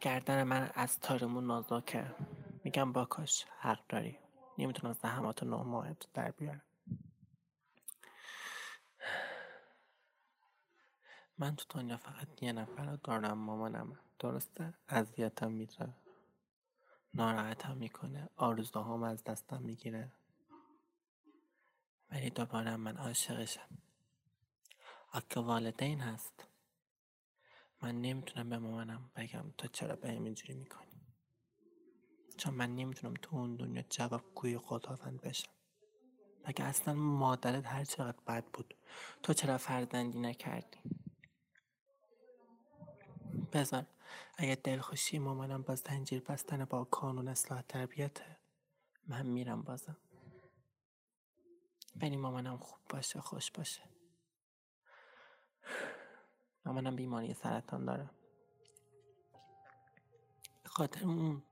گردن 0.00 0.42
من 0.42 0.70
از 0.74 1.00
تارمون 1.00 1.46
نازکه. 1.46 2.14
میگم 2.64 2.92
باکش 2.92 3.46
حق 3.60 3.78
داری. 3.88 4.18
نمی‌تونم 4.58 4.92
زحمات 4.92 5.42
ماه 5.42 5.88
در 6.14 6.30
بیارم. 6.30 6.62
من 11.38 11.56
تو 11.56 11.64
دنیا 11.80 11.96
فقط 11.96 12.42
یه 12.42 12.52
نفر 12.52 12.96
دارم 12.96 13.38
مامانم. 13.38 13.98
درسته؟ 14.18 14.74
اذیتم 14.88 15.52
میده 15.52 15.88
ناراحتم 17.14 17.76
می‌کنه. 17.76 18.28
آرزوهام 18.36 19.02
از 19.02 19.24
دستم 19.24 19.62
می‌گیره. 19.62 20.08
ولی 22.10 22.30
دوباره 22.30 22.76
من 22.76 22.96
عاشقشم 22.96 23.78
اگه 25.12 25.40
والدین 25.40 26.00
هست. 26.00 26.46
من 27.82 28.00
نمی‌تونم 28.00 28.50
به 28.50 28.58
مامانم 28.58 29.10
بگم 29.16 29.44
تو 29.58 29.68
چرا 29.68 29.96
به 29.96 30.10
اینجوری 30.10 30.54
می‌کنی. 30.54 31.00
چون 32.36 32.54
من 32.54 32.74
نمی‌تونم 32.76 33.14
تو 33.22 33.36
اون 33.36 33.56
دنیا 33.56 33.82
جواب 33.90 34.22
گوی 34.34 34.58
خداوند 34.58 35.20
بشم. 35.20 35.50
مگه 36.48 36.64
اصلا 36.64 36.94
مادرت 36.94 37.66
هر 37.66 37.84
چقدر 37.84 38.18
بد 38.26 38.44
بود 38.44 38.74
تو 39.22 39.32
چرا 39.32 39.58
فرزندی 39.58 40.18
نکردی؟ 40.20 40.78
بذار 43.52 43.86
اگه 44.36 44.54
دلخوشی 44.54 45.18
مامانم 45.18 45.62
با 45.62 45.74
زنجیر 45.74 46.20
بستن 46.20 46.64
با 46.64 46.84
کانون 46.84 47.28
اصلاح 47.28 47.62
تربیته 47.62 48.36
من 49.06 49.26
میرم 49.26 49.62
بازم. 49.62 49.96
ولی 52.02 52.16
مامانم 52.16 52.56
خوب 52.56 52.80
باشه 52.90 53.20
خوش 53.20 53.50
باشه. 53.50 53.82
مامانم 56.64 56.96
بیماری 56.96 57.34
سرطان 57.34 57.84
داره. 57.84 58.10
خاطر 60.64 61.04
اون. 61.04 61.42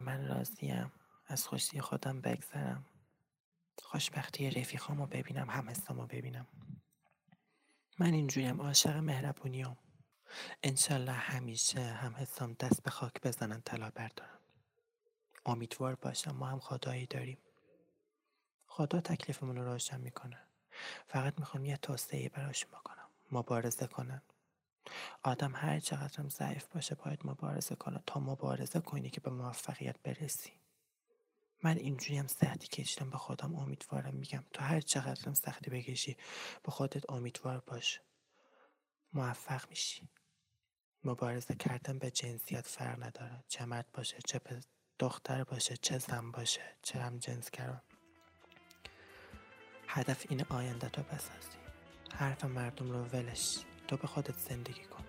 من 0.00 0.28
راضیم 0.28 0.92
از 1.26 1.46
خوشی 1.46 1.80
خودم 1.80 2.20
بگذرم. 2.20 2.86
خوشبختی 3.82 4.50
رفیقامو 4.50 5.06
ببینم 5.06 5.50
همستامو 5.50 6.06
ببینم. 6.06 6.46
من 7.98 8.12
اینجوریم 8.12 8.62
عاشق 8.62 8.96
مهربونیام. 8.96 9.76
انشالله 10.62 11.12
همیشه 11.12 11.80
هم 11.80 12.16
حسام 12.16 12.52
دست 12.52 12.82
به 12.82 12.90
خاک 12.90 13.20
بزنن 13.22 13.60
طلا 13.60 13.90
بردارم 13.90 14.38
امیدوار 15.46 15.94
باشم 15.94 16.30
ما 16.30 16.46
هم 16.46 16.60
خدایی 16.60 17.06
داریم. 17.06 17.38
خدا 18.66 19.00
تکلیفمون 19.00 19.56
رو 19.56 19.64
روشن 19.64 20.00
می‌کنه. 20.00 20.38
فقط 21.06 21.38
می‌خوام 21.38 21.64
یه 21.64 21.76
توسعه 21.76 22.28
براشون 22.28 22.70
بکنم. 22.70 23.08
مبارزه 23.32 23.86
کنن. 23.86 24.22
آدم 25.22 25.52
هر 25.56 25.80
چقدرم 25.80 26.28
ضعیف 26.28 26.66
باشه 26.66 26.94
باید 26.94 27.20
مبارزه 27.24 27.74
کنه. 27.74 28.02
تا 28.06 28.20
مبارزه 28.20 28.80
کنی 28.80 29.10
که 29.10 29.20
به 29.20 29.30
موفقیت 29.30 29.96
برسی. 30.02 30.52
من 31.62 31.76
اینجوری 31.76 32.18
هم 32.18 32.26
سختی 32.26 32.66
کشیدم 32.66 33.10
به 33.10 33.18
خودم 33.18 33.54
امیدوارم 33.54 34.14
میگم. 34.14 34.44
تو 34.52 34.62
هر 34.62 34.80
چقدرم 34.80 35.34
سختی 35.34 35.70
بکشی 35.70 36.16
به 36.62 36.70
خودت 36.72 37.10
امیدوار 37.10 37.60
باش. 37.60 38.00
موفق 39.12 39.68
میشی. 39.68 40.08
مبارزه 41.04 41.54
کردن 41.54 41.98
به 41.98 42.10
جنسیت 42.10 42.66
فرق 42.66 43.02
نداره. 43.02 43.44
چه 43.48 43.64
مرد 43.64 43.86
باشه 43.92 44.16
چه 44.26 44.40
دختر 44.98 45.44
باشه 45.44 45.76
چه 45.76 45.98
زن 45.98 46.30
باشه 46.30 46.62
چه 46.82 46.98
هم 46.98 47.18
جنس 47.18 47.50
کرم 47.50 47.82
هدف 49.88 50.26
این 50.28 50.44
آینده 50.48 50.88
تو 50.88 51.02
بسازی. 51.02 51.58
حرف 52.14 52.44
مردم 52.44 52.90
رو 52.90 53.04
ولش. 53.04 53.58
تو 53.88 53.96
به 53.96 54.06
خودت 54.06 54.38
زندگی 54.38 54.84
کن. 54.84 55.04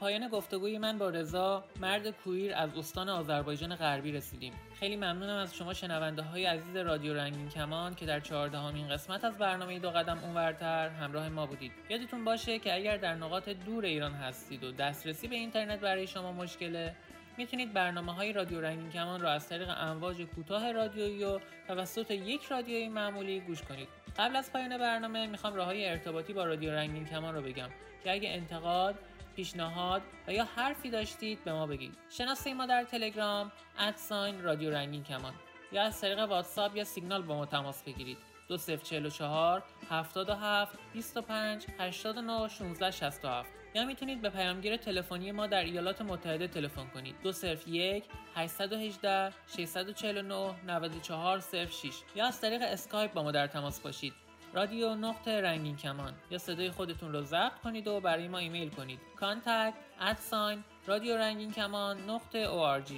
پایان 0.00 0.28
گفتگوی 0.28 0.78
من 0.78 0.98
با 0.98 1.10
رضا 1.10 1.64
مرد 1.80 2.10
کویر 2.10 2.54
از 2.54 2.78
استان 2.78 3.08
آذربایجان 3.08 3.76
غربی 3.76 4.12
رسیدیم. 4.12 4.52
خیلی 4.80 4.96
ممنونم 4.96 5.36
از 5.36 5.54
شما 5.54 5.74
شنونده 5.74 6.22
های 6.22 6.44
عزیز 6.46 6.76
رادیو 6.76 7.14
رنگین 7.14 7.48
کمان 7.48 7.94
که 7.94 8.06
در 8.06 8.20
چهاردهمین 8.20 8.88
قسمت 8.88 9.24
از 9.24 9.38
برنامه 9.38 9.78
دو 9.78 9.90
قدم 9.90 10.18
اونورتر 10.18 10.88
همراه 10.88 11.28
ما 11.28 11.46
بودید. 11.46 11.72
یادتون 11.88 12.24
باشه 12.24 12.58
که 12.58 12.74
اگر 12.74 12.96
در 12.96 13.14
نقاط 13.14 13.48
دور 13.48 13.84
ایران 13.84 14.12
هستید 14.12 14.64
و 14.64 14.72
دسترسی 14.72 15.28
به 15.28 15.36
اینترنت 15.36 15.80
برای 15.80 16.06
شما 16.06 16.32
مشکله 16.32 16.94
می‌تونید 17.36 17.72
برنامه 17.72 18.14
های 18.14 18.32
رادیو 18.32 18.60
رنگین 18.60 18.90
کمان 18.90 19.20
را 19.20 19.32
از 19.32 19.48
طریق 19.48 19.68
امواج 19.68 20.22
کوتاه 20.22 20.72
رادیویی 20.72 21.24
و 21.24 21.40
توسط 21.68 22.10
یک 22.10 22.44
رادیوی 22.44 22.88
معمولی 22.88 23.40
گوش 23.40 23.62
کنید. 23.62 23.88
قبل 24.18 24.36
از 24.36 24.52
پایان 24.52 24.78
برنامه 24.78 25.26
می‌خوام 25.26 25.54
راه 25.54 25.66
های 25.66 25.88
ارتباطی 25.88 26.32
با 26.32 26.44
رادیو 26.44 26.72
رنگین 26.72 27.06
کمان 27.06 27.34
رو 27.34 27.42
بگم 27.42 27.68
که 28.04 28.12
اگه 28.12 28.28
انتقاد 28.28 28.94
پیشنهاد 29.38 30.02
و 30.26 30.32
یا 30.32 30.44
حرفی 30.44 30.90
داشتید 30.90 31.44
به 31.44 31.52
ما 31.52 31.66
بگید 31.66 31.96
شناسه 32.10 32.54
ما 32.54 32.66
در 32.66 32.84
تلگرام 32.84 33.52
at 33.78 33.99
sign 33.99 34.42
رادیو 34.42 34.70
رنگین 34.70 35.04
کمان 35.04 35.34
یا 35.72 35.82
از 35.82 36.00
طریق 36.00 36.18
واتساپ 36.18 36.76
یا 36.76 36.84
سیگنال 36.84 37.22
با 37.22 37.36
ما 37.36 37.46
تماس 37.46 37.82
بگیرید. 37.82 38.18
2044 38.48 39.62
77 39.90 40.78
25 40.92 41.66
89 41.78 42.48
16 42.48 42.90
67 42.90 43.50
یا 43.74 43.84
می‌تونید 43.84 44.22
به 44.22 44.30
پیامگیر 44.30 44.76
تلفنی 44.76 45.32
ما 45.32 45.46
در 45.46 45.64
ایالات 45.64 46.02
متحده 46.02 46.48
تلفن 46.48 46.86
کنید. 46.94 47.14
201 47.22 48.04
818 48.34 49.32
649 49.56 50.54
9406 50.66 51.92
یا 52.14 52.26
از 52.26 52.40
طریق 52.40 52.62
اسکایپ 52.62 53.12
با 53.12 53.22
ما 53.22 53.30
در 53.30 53.46
تماس 53.46 53.80
باشید. 53.80 54.27
رادیو 54.52 54.94
نقطه 54.94 55.40
رنگین 55.40 55.76
کمان. 55.76 56.12
یا 56.30 56.38
صدای 56.38 56.70
خودتون 56.70 57.12
رو 57.12 57.22
ضبط 57.22 57.60
کنید 57.64 57.86
و 57.86 58.00
برای 58.00 58.28
ما 58.28 58.38
ایمیل 58.38 58.70
کنید. 58.70 59.00
contact 59.20 59.74
ادساین 60.00 60.64
رادیو 60.86 61.16
رنگین 61.16 61.52
کمان 61.52 62.10
نقطه 62.10 62.46
org 62.46 62.92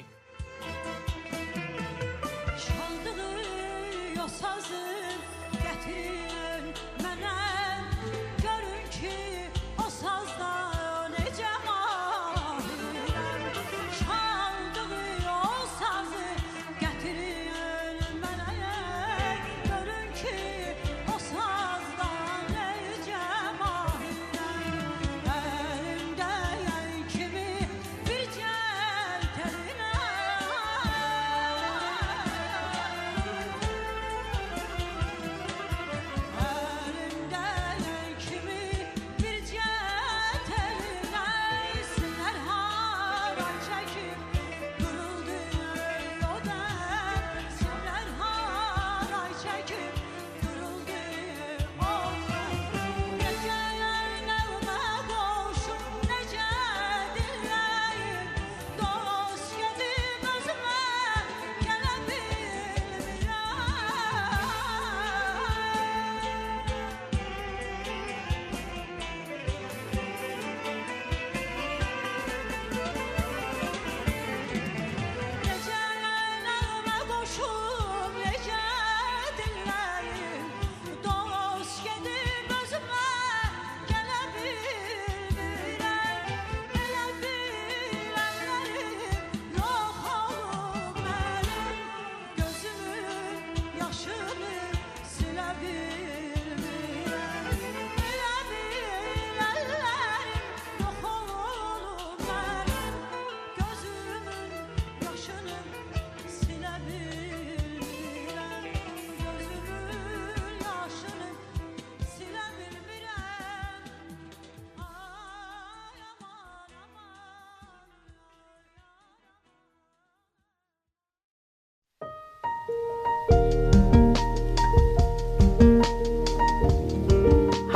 sazı 4.30 6.29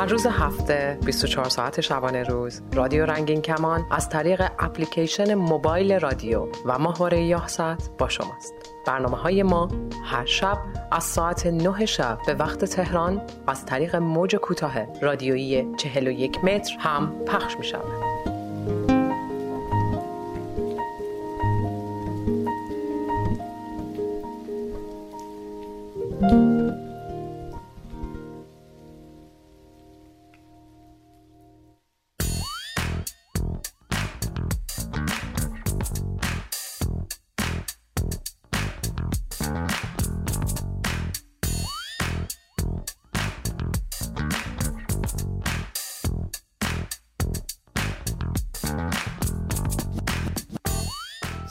هر 0.05 0.11
روز 0.11 0.27
هفته 0.27 0.99
24 1.05 1.49
ساعت 1.49 1.81
شبانه 1.81 2.23
روز 2.23 2.62
رادیو 2.73 3.07
رنگین 3.07 3.43
کمان 3.43 3.87
از 3.90 4.09
طریق 4.09 4.43
اپلیکیشن 4.59 5.35
موبایل 5.35 6.01
رادیو 6.01 6.47
و 6.67 6.79
ماهواره 6.79 7.21
یاهست 7.23 7.97
با 7.99 8.09
شماست 8.09 8.55
برنامه 8.87 9.17
های 9.17 9.43
ما 9.43 9.69
هر 10.05 10.25
شب 10.25 10.59
از 10.93 11.05
ساعت 11.05 11.47
9 11.47 11.87
شب 11.87 12.19
به 12.27 12.35
وقت 12.35 12.64
تهران 12.64 13.23
از 13.47 13.67
طریق 13.67 13.97
موج 13.97 14.37
کوتاه 14.37 15.01
رادیویی 15.03 15.75
41 15.77 16.45
متر 16.45 16.77
هم 16.79 17.25
پخش 17.27 17.57
می 17.59 17.64
شود. 17.64 18.13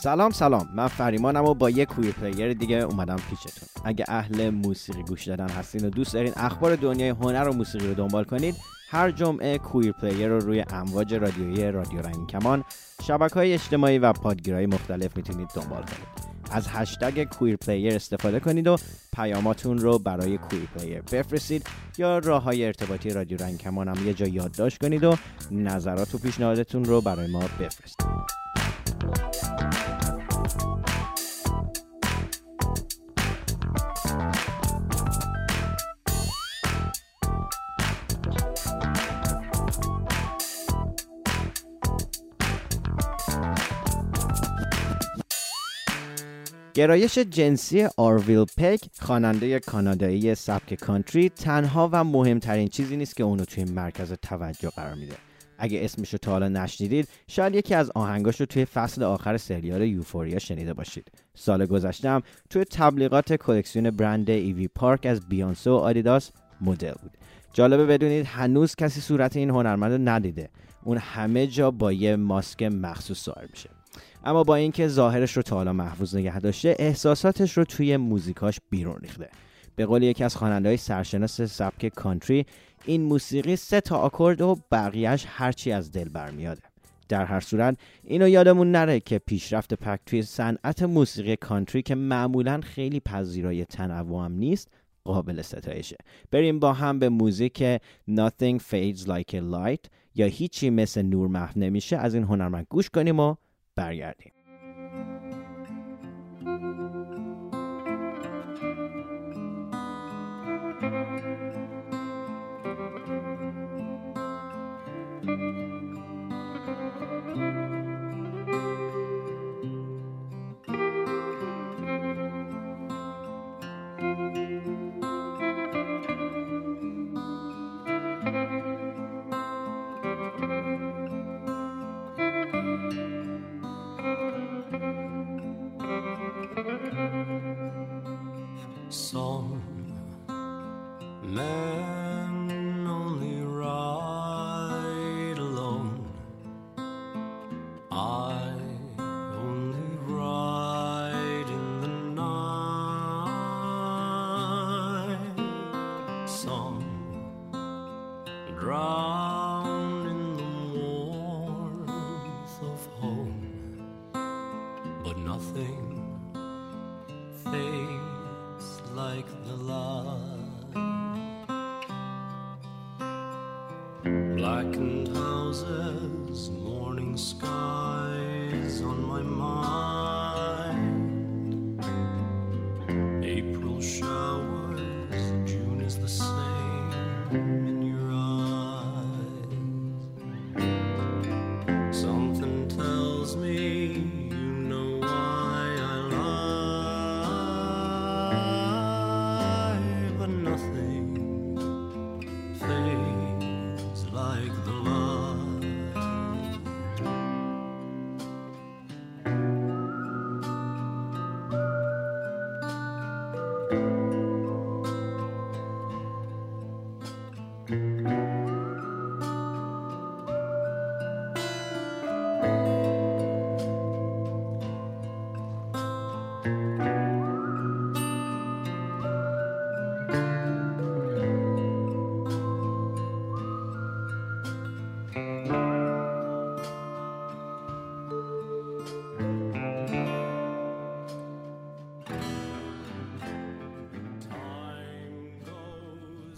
سلام 0.04 0.32
سلام. 0.32 0.70
من 0.76 0.88
فریمانم 0.88 1.46
و 1.46 1.54
با 1.54 1.70
یک 1.70 1.88
Queer 1.88 2.12
Player 2.12 2.54
دیگه 2.54 2.76
اومدم 2.76 3.16
پیشتون. 3.16 3.70
اگه 3.86 4.06
اهل 4.08 4.50
موسیقی 4.50 5.04
گوش 5.04 5.28
دادن 5.28 5.50
هستین 5.50 5.86
و 5.86 5.90
دوست 5.90 6.14
دارین 6.14 6.34
اخبار 6.36 6.76
دنیای 6.76 7.10
هنر 7.10 7.48
و 7.48 7.54
موسیقی 7.54 7.88
رو 7.88 7.94
دنبال 7.94 8.24
کنید 8.24 8.56
هر 8.90 9.12
جمعه 9.12 9.58
Queer 9.58 9.92
Player 9.92 10.28
رو 10.28 10.40
روی 10.40 10.66
امواج 10.70 11.14
رادیویی 11.14 11.72
رادیو 11.72 12.02
رنگین 12.02 12.28
کمان 12.28 12.64
شبکه 13.04 13.34
های 13.34 13.54
اجتماعی 13.54 14.00
و 14.00 14.14
پادگیرهای 14.14 14.66
مختلف 14.66 15.18
می‌تونید 15.18 15.50
دنبال 15.56 15.82
کنید. 15.82 16.34
از 16.52 16.68
هشتگ 16.68 17.24
Queer 17.24 17.56
Player 17.56 17.96
استفاده 17.96 18.40
کنید 18.40 18.68
و 18.68 18.78
پیاماتون 19.16 19.78
رو 19.78 20.00
برای 20.00 20.38
Queer 20.38 20.68
Player 20.76 21.02
بفرستید 21.02 21.68
یا 21.98 22.18
راه 22.18 22.44
های 22.44 22.66
ارتباطی 22.66 23.10
رادیو 23.10 23.38
رنگین 23.38 23.58
کمان 23.58 23.88
هم 23.88 24.08
یه 24.08 24.14
جا 24.14 24.28
یادداشت 24.28 24.82
کنید 24.82 25.04
و 25.04 25.16
نظرات 25.52 26.16
و 26.16 26.18
پیشنهادتون 26.18 26.86
رو 26.86 27.02
برای 27.02 27.32
ما 27.32 27.40
بفرستید. 27.40 28.34
گرایش 46.74 47.18
جنسی 47.18 47.88
آرویل 47.98 48.46
پک 48.58 48.80
خواننده 49.00 49.60
کانادایی 49.60 50.36
سبک 50.36 50.74
کانتری 50.74 51.30
تنها 51.30 51.90
و 51.92 52.04
مهمترین 52.04 52.68
چیزی 52.68 52.98
نیست 52.98 53.16
که 53.16 53.24
اونو 53.24 53.46
توی 53.46 53.64
مرکز 53.64 54.14
توجه 54.14 54.70
قرار 54.70 54.96
میده. 54.96 55.16
اگه 55.58 55.80
اسمشو 55.84 56.18
تا 56.18 56.32
حالا 56.32 56.48
نشنیدید 56.48 57.08
شاید 57.28 57.56
یکی 57.56 57.76
از 57.76 57.92
آهنگاش 57.96 58.40
رو 58.40 58.46
توی 58.46 58.66
فصل 58.66 59.04
آخر 59.04 59.38
سریال 59.38 59.82
یوفوریا 59.82 60.40
شنیده 60.40 60.74
باشید. 60.74 61.12
سال 61.36 61.66
گذشتم 61.66 62.22
توی 62.50 62.64
تبلیغات 62.64 63.34
کلکسیون 63.34 63.92
برند 63.92 64.30
ایوی 64.30 64.68
پارک 64.68 65.06
از 65.06 65.30
بیانسه 65.30 65.70
و 65.70 65.74
آدیداس 65.74 66.32
مدل 66.62 66.94
بود. 67.02 67.12
جالبه 67.54 67.86
بدونید 67.86 68.26
هنوز 68.26 68.76
کسی 68.76 69.02
صورت 69.02 69.36
این 69.36 69.50
هنرمند 69.50 69.92
رو 69.92 69.98
ندیده. 69.98 70.50
اون 70.84 70.98
همه 70.98 71.48
جا 71.48 71.72
با 71.72 71.92
یه 71.92 72.16
ماسک 72.16 72.64
مخصوص 72.64 73.26
ظاهر 73.26 73.48
میشه. 73.52 73.70
اما 74.26 74.44
با 74.44 74.56
اینکه 74.56 74.88
ظاهرش 74.88 75.38
رو 75.38 75.44
تا 75.44 75.56
حالا 75.56 75.74
محفوظ 75.74 76.16
نگه 76.16 76.40
داشته 76.40 76.76
احساساتش 76.80 77.58
رو 77.58 77.64
توی 77.64 77.98
موزیکاش 77.98 78.60
بیرون 78.70 78.98
ریخته. 79.02 79.30
به 79.76 79.86
قول 79.86 80.04
یکی 80.04 80.24
از 80.24 80.36
های 80.36 80.78
سرشناس 80.78 81.42
سبک 81.42 81.88
کانتری 81.88 82.46
این 82.86 83.02
موسیقی 83.02 83.56
سه 83.56 83.82
تا 83.82 83.98
آکورد 83.98 84.42
و 84.42 84.58
بقیهش 84.72 85.26
هرچی 85.28 85.72
از 85.72 85.92
دل 85.92 86.10
برمیاده 86.10 86.62
در 87.10 87.26
هر 87.26 87.40
صورت 87.40 87.78
اینو 88.04 88.30
یادمون 88.30 88.72
نره 88.72 89.00
که 89.00 89.20
پیشرفت 89.20 89.74
پک 89.74 90.00
توی 90.06 90.22
صنعت 90.22 90.84
موسیقی 90.84 91.36
کانتری 91.36 91.82
که 91.82 91.96
معمولا 91.96 92.62
خیلی 92.62 93.00
پذیرای 93.00 93.66
تنوع 93.66 94.26
هم 94.26 94.32
نیست 94.32 94.68
قابل 95.04 95.42
ستایشه. 95.42 95.98
بریم 96.32 96.60
با 96.60 96.74
هم 96.74 97.00
به 97.00 97.10
موزیک 97.10 97.78
Nothing 98.10 98.60
Fades 98.60 99.06
Like 99.06 99.34
a 99.34 99.42
Light 99.54 99.90
یا 100.16 100.26
هیچی 100.26 100.70
مثل 100.70 101.02
نور 101.02 101.28
محو 101.28 101.60
نمیشه 101.60 101.98
از 101.98 102.14
این 102.14 102.24
هنرمند 102.24 102.66
گوش 102.70 102.90
کنیم 102.90 103.20
و 103.20 103.36
برگردیم. 103.76 104.34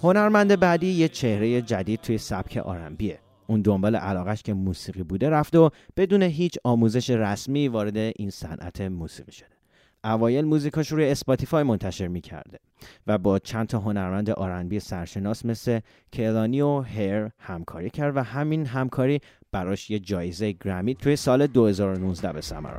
هنرمند 0.06 0.60
بعدی 0.60 0.88
یه 0.88 1.08
چهره 1.08 1.62
جدید 1.62 2.02
توی 2.02 2.18
سبک 2.18 2.58
R&B 2.58 3.04
ه 3.04 3.20
اون 3.48 3.62
دنبال 3.62 3.96
علاقش 3.96 4.44
که 4.44 4.54
موسیقی 4.54 5.04
بوده 5.04 5.30
رفت 5.30 5.56
و 5.56 5.70
بدون 5.98 6.22
هیچ 6.22 6.58
آموزش 6.64 7.10
رسمی 7.10 7.68
وارد 7.68 7.98
این 7.98 8.30
صنعت 8.30 8.82
موسیقی 8.82 9.32
شده. 9.32 9.48
اوایل 10.04 10.46
موزیکاش 10.46 10.92
روی 10.92 11.12
اسپاتیفای 11.12 11.64
منتشر 11.64 12.08
می‌کرده 12.08 12.60
و 13.08 13.18
با 13.18 13.40
چند 13.40 13.68
تا 13.68 13.80
هنرمند 13.80 14.30
R&B 14.30 14.80
سرشناس 14.80 15.46
مثل 15.46 15.80
Kehlani 16.14 16.62
و 16.62 16.82
H.E.R. 16.82 17.30
همکاری 17.40 17.90
کرد 17.90 18.18
و 18.18 18.24
همین 18.24 18.66
همکاری 18.66 19.20
براش 19.52 19.90
یه 19.90 20.00
جایزه 20.00 20.52
گرمی 20.52 20.96
توی 20.96 21.16
سال 21.16 21.48
2019 21.48 22.34
به 22.34 22.42
ثمر 22.42 22.78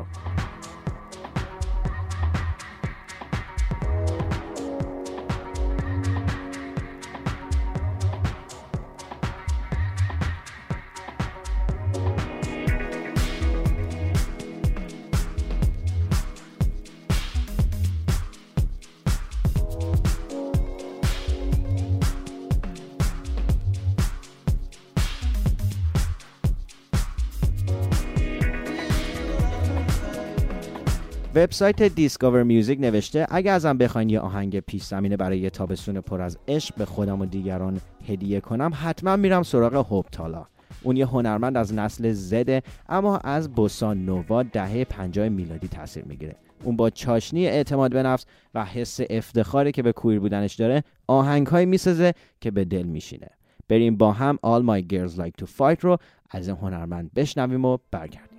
وبسایت 31.37 31.83
Discover 31.83 32.42
Music 32.42 32.81
نوشته 32.81 33.27
اگه 33.31 33.51
ازم 33.51 33.79
بخواین 33.79 34.11
یه 34.11 34.20
آهنگ 34.20 34.61
پیش 34.61 34.83
زمینه 34.83 35.16
برای 35.16 35.38
یه 35.38 35.51
تابستون 35.51 36.01
پر 36.01 36.22
از 36.22 36.38
عشق 36.49 36.75
به 36.75 36.85
خودم 36.85 37.20
و 37.20 37.27
دیگران 37.27 37.81
هدیه 38.09 38.40
کنم 38.40 38.70
حتما 38.75 39.16
میرم 39.16 39.42
سراغ 39.42 39.75
Hope 39.74 40.07
Tala. 40.12 40.46
اون 40.83 40.96
یه 40.96 41.07
هنرمند 41.07 41.57
از 41.57 41.75
نسل 41.75 42.12
زده 42.12 42.62
اما 42.88 43.16
از 43.16 43.53
بوسا 43.52 44.05
نووا 44.05 44.42
دهه 44.42 44.85
50 44.85 45.29
میلادی 45.29 45.68
تاثیر 45.68 46.05
می‌گیره. 46.05 46.37
اون 46.64 46.77
با 46.77 46.90
چاشنی 46.90 47.46
اعتماد 47.46 47.90
به 47.90 48.03
نفس 48.03 48.27
و 48.55 48.64
حس 48.64 49.01
افتخاری 49.11 49.72
که 49.72 49.83
به 49.83 49.92
queer 49.92 50.20
بودنش 50.20 50.55
داره 50.55 50.85
آهنگهایی 51.07 51.66
می‌سازه 51.66 52.14
که 52.40 52.51
به 52.51 52.64
دل 52.64 52.83
میشینه. 52.83 53.29
بریم 53.68 53.96
با 53.96 54.12
هم 54.12 54.38
All 54.46 54.62
My 54.62 54.92
Girls 54.92 55.18
Like 55.18 55.44
to 55.44 55.49
Fight 55.59 55.81
رو 55.81 55.99
از 56.31 56.49
این 56.49 56.57
هنرمند 56.57 57.11
بشنویم 57.14 57.64
و 57.64 57.79
برگردیم. 57.90 58.36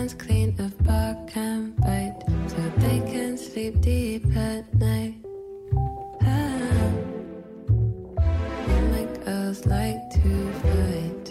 Hands 0.00 0.14
clean 0.14 0.54
of 0.58 0.72
bark 0.84 1.36
and 1.36 1.76
bite 1.76 2.16
so 2.48 2.56
they 2.78 3.00
can 3.00 3.36
sleep 3.36 3.78
deep 3.82 4.24
at 4.34 4.64
night. 4.78 5.14
Ah, 6.22 6.90
my 8.92 9.04
girls 9.22 9.66
like 9.66 10.00
to 10.16 10.52
fight. 10.62 11.26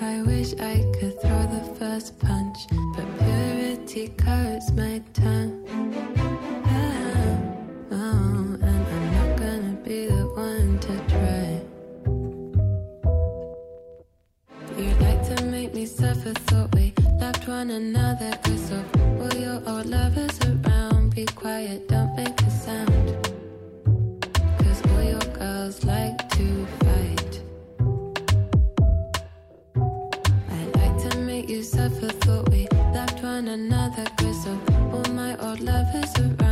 I 0.00 0.22
wish 0.22 0.52
I 0.60 0.76
could 0.94 1.20
throw 1.20 1.42
the 1.56 1.64
first 1.76 2.16
punch, 2.20 2.58
but 2.94 3.08
purity 3.18 4.06
coats 4.18 4.70
my 4.70 5.02
tongue. 5.14 6.09
One 17.60 17.70
another 17.70 18.30
Cause 18.44 18.70
of 18.70 18.84
all 19.20 19.40
your 19.40 19.60
old 19.66 19.86
lovers 19.86 20.38
around. 20.48 21.14
Be 21.14 21.26
quiet, 21.26 21.88
don't 21.88 22.14
make 22.16 22.40
a 22.42 22.50
sound. 22.50 23.08
Cause 24.58 24.80
all 24.90 25.02
your 25.02 25.26
girls 25.38 25.84
like 25.84 26.16
to 26.36 26.66
fight. 26.80 27.32
I 30.56 30.60
like 30.80 31.10
to 31.10 31.18
make 31.18 31.48
you 31.48 31.62
suffer 31.62 32.10
Thought 32.24 32.48
we 32.50 32.68
loved 32.94 33.22
one 33.22 33.48
another 33.48 34.06
Cause 34.18 34.46
of 34.46 34.58
all 34.94 35.12
my 35.12 35.32
old 35.38 35.60
lovers 35.60 36.12
around 36.18 36.49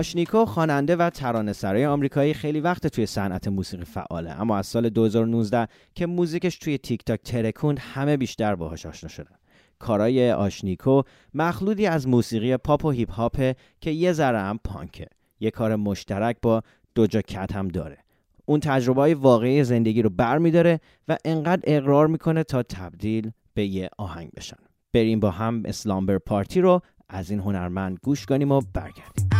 Ashnikko 0.00 0.44
خواننده 0.44 0.96
و 0.96 1.10
ترانه‌سرای 1.10 1.86
آمریکایی 1.86 2.34
خیلی 2.34 2.60
وقت 2.60 2.86
توی 2.86 3.06
صنعت 3.06 3.48
موسیقی 3.48 3.84
فعاله. 3.84 4.40
اما 4.40 4.58
از 4.58 4.66
سال 4.66 4.88
2019 4.88 5.68
که 5.94 6.06
موزیکش 6.06 6.58
توی 6.58 6.78
تیک 6.78 7.04
تاک 7.04 7.22
ترکوند 7.22 7.78
همه 7.78 8.16
بیشتر 8.16 8.54
باهاش 8.54 8.86
آشنا 8.86 9.08
شدن. 9.08 9.36
کارای 9.78 10.32
Ashnikko 10.32 11.02
مخلوطی 11.34 11.86
از 11.86 12.08
موسیقی 12.08 12.56
پاپ 12.56 12.84
و 12.84 12.90
هیپ 12.90 13.12
هاپ 13.12 13.52
که 13.80 13.90
یه 13.90 14.12
ذره 14.12 14.38
هم 14.38 14.58
پانکه. 14.64 15.06
یه 15.40 15.50
کار 15.50 15.76
مشترک 15.76 16.36
با 16.42 16.62
Doja 16.94 17.22
Cat 17.22 17.52
هم 17.52 17.68
داره. 17.68 17.98
اون 18.46 18.60
تجربه 18.60 19.00
های 19.00 19.14
واقعی 19.14 19.64
زندگی 19.64 20.02
رو 20.02 20.10
بر 20.10 20.38
میداره 20.38 20.80
و 21.08 21.16
انقدر 21.24 21.62
اغراق 21.64 22.06
می‌کنه 22.06 22.44
تا 22.44 22.62
تبدیل 22.62 23.30
به 23.54 23.66
یه 23.66 23.90
آهنگ 23.98 24.30
بشن. 24.30 24.56
بریم 24.92 25.20
با 25.20 25.30
هم 25.30 25.62
Slumber 25.64 26.18
Party 26.18 26.60
رو 26.60 26.80
از 27.08 27.30
این 27.30 27.40
هنرمند 27.40 27.98
گوش 28.02 28.26
کنیم 28.26 28.52
و 28.52 28.60
برگردیم. 28.74 29.30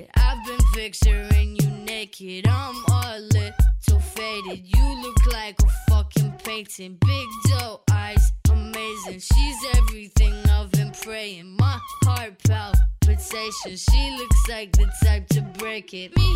It. 0.00 0.10
I've 0.16 0.44
been 0.46 0.58
picturing 0.74 1.56
you 1.56 1.70
naked. 1.84 2.46
I'm 2.48 2.76
all 2.90 3.20
lit, 3.32 3.54
so 3.80 3.98
faded. 3.98 4.60
You 4.64 5.02
look 5.02 5.32
like 5.32 5.56
a 5.62 5.90
fucking 5.90 6.32
painting. 6.44 6.98
Big 7.06 7.26
doe 7.48 7.80
eyes, 7.90 8.32
amazing. 8.76 9.20
She's 9.30 9.58
everything 9.78 10.34
I've 10.56 10.70
been 10.70 10.92
praying. 11.04 11.46
My 11.60 11.78
heart 12.04 12.34
palpitations. 12.48 13.80
She 13.88 14.02
looks 14.18 14.40
like 14.48 14.70
the 14.72 14.86
type 15.04 15.26
to 15.36 15.40
break 15.60 15.94
it. 15.94 16.08
Me 16.16 16.30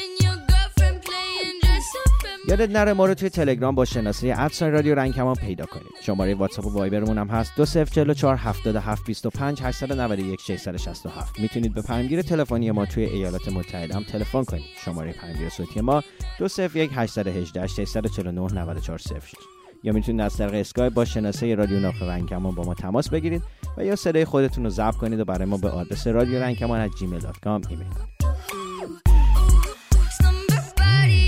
and 0.00 0.12
your 0.24 0.36
girlfriend 0.50 0.98
playing 1.08 1.58
dress 1.62 1.88
up 2.00 2.14
یادت 2.48 2.70
نره 2.70 2.92
ما 2.92 3.06
رو 3.06 3.14
توی 3.14 3.28
تلگرام 3.28 3.74
با 3.74 3.84
شناسه 3.84 4.34
ادساین 4.38 4.72
رادیو 4.72 4.94
رنگ 4.94 5.14
کمان 5.14 5.34
پیدا 5.34 5.66
کنید 5.66 5.92
شماره 6.02 6.34
واتساپ 6.34 6.66
و 6.66 6.70
وایبرمون 6.70 7.18
هم 7.18 7.28
هست 7.28 7.52
2044 7.56 8.36
77 8.36 9.04
25 9.06 9.62
891 9.62 10.40
667 10.40 11.40
می‌تونید 11.40 11.74
به 11.74 11.82
پیامگیر 11.82 12.22
تلفنی 12.22 12.70
ما 12.70 12.86
توی 12.86 13.04
ایالات 13.04 13.48
متحده 13.48 13.94
هم 13.94 14.02
تلفن 14.02 14.44
کنید 14.44 14.64
شماره 14.84 15.12
پیامگیر 15.12 15.48
صوتی 15.48 15.80
ما 15.80 16.02
201 16.38 16.90
818 16.94 17.66
649 17.66 18.52
9406 18.52 19.53
یا 19.84 19.92
می‌تونید 19.92 20.20
از 20.20 20.36
طریق 20.36 20.54
اسکایپ 20.54 20.94
با 20.94 21.04
شناسه 21.04 21.54
رادیو 21.54 21.80
ناخ 21.80 22.02
رنگ 22.02 22.28
کمان 22.28 22.54
با 22.54 22.62
ما 22.62 22.74
تماس 22.74 23.08
بگیرید 23.08 23.42
و 23.76 23.84
یا 23.84 23.96
صدای 23.96 24.24
خودتون 24.24 24.64
رو 24.64 24.70
ضبط 24.70 24.94
کنید 24.94 25.20
و 25.20 25.24
برای 25.24 25.44
ما 25.44 25.56
به 25.56 25.70
آدرس 25.70 26.06
رادیو 26.06 26.42
رنگ 26.42 26.56
کمان 26.56 26.88
gmail.com 26.88 27.70
ایمیل 27.70 27.88
کنید 27.88 28.14
slumber 30.20 30.62
body. 30.80 31.24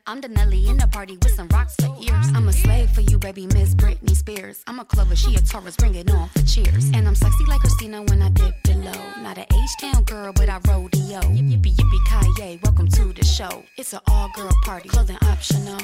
I'm 0.06 0.20
the 0.20 0.28
Nelly 0.28 0.68
in 0.70 0.76
the 0.76 0.88
party 0.96 1.16
with 1.22 1.34
some 1.38 1.48
rocks. 1.48 1.89
I'm 2.34 2.48
a 2.48 2.52
slave 2.52 2.90
for 2.90 3.00
you, 3.00 3.18
baby, 3.18 3.46
Miss 3.46 3.74
Britney 3.74 4.14
Spears. 4.14 4.62
I'm 4.66 4.78
a 4.80 4.84
Clover, 4.84 5.16
she 5.16 5.34
a 5.34 5.40
Taurus, 5.40 5.76
bring 5.76 5.94
it 5.94 6.10
on 6.10 6.28
for 6.28 6.42
cheers. 6.42 6.90
And 6.94 7.06
I'm 7.06 7.14
sexy 7.14 7.44
like 7.46 7.60
Christina 7.60 8.02
when 8.02 8.22
I 8.22 8.28
dip 8.30 8.62
below. 8.62 8.92
Not 9.22 9.38
a 9.38 9.42
H-town 9.42 10.04
girl, 10.04 10.32
but 10.32 10.48
I 10.48 10.58
rodeo. 10.68 11.20
Yippee 11.20 11.74
yippee 11.74 12.36
Kaye, 12.36 12.60
welcome 12.62 12.88
to 12.88 13.12
the 13.12 13.24
show. 13.24 13.64
It's 13.76 13.92
an 13.92 14.00
all-girl 14.08 14.52
party, 14.64 14.88
clothing 14.88 15.18
optional. 15.22 15.78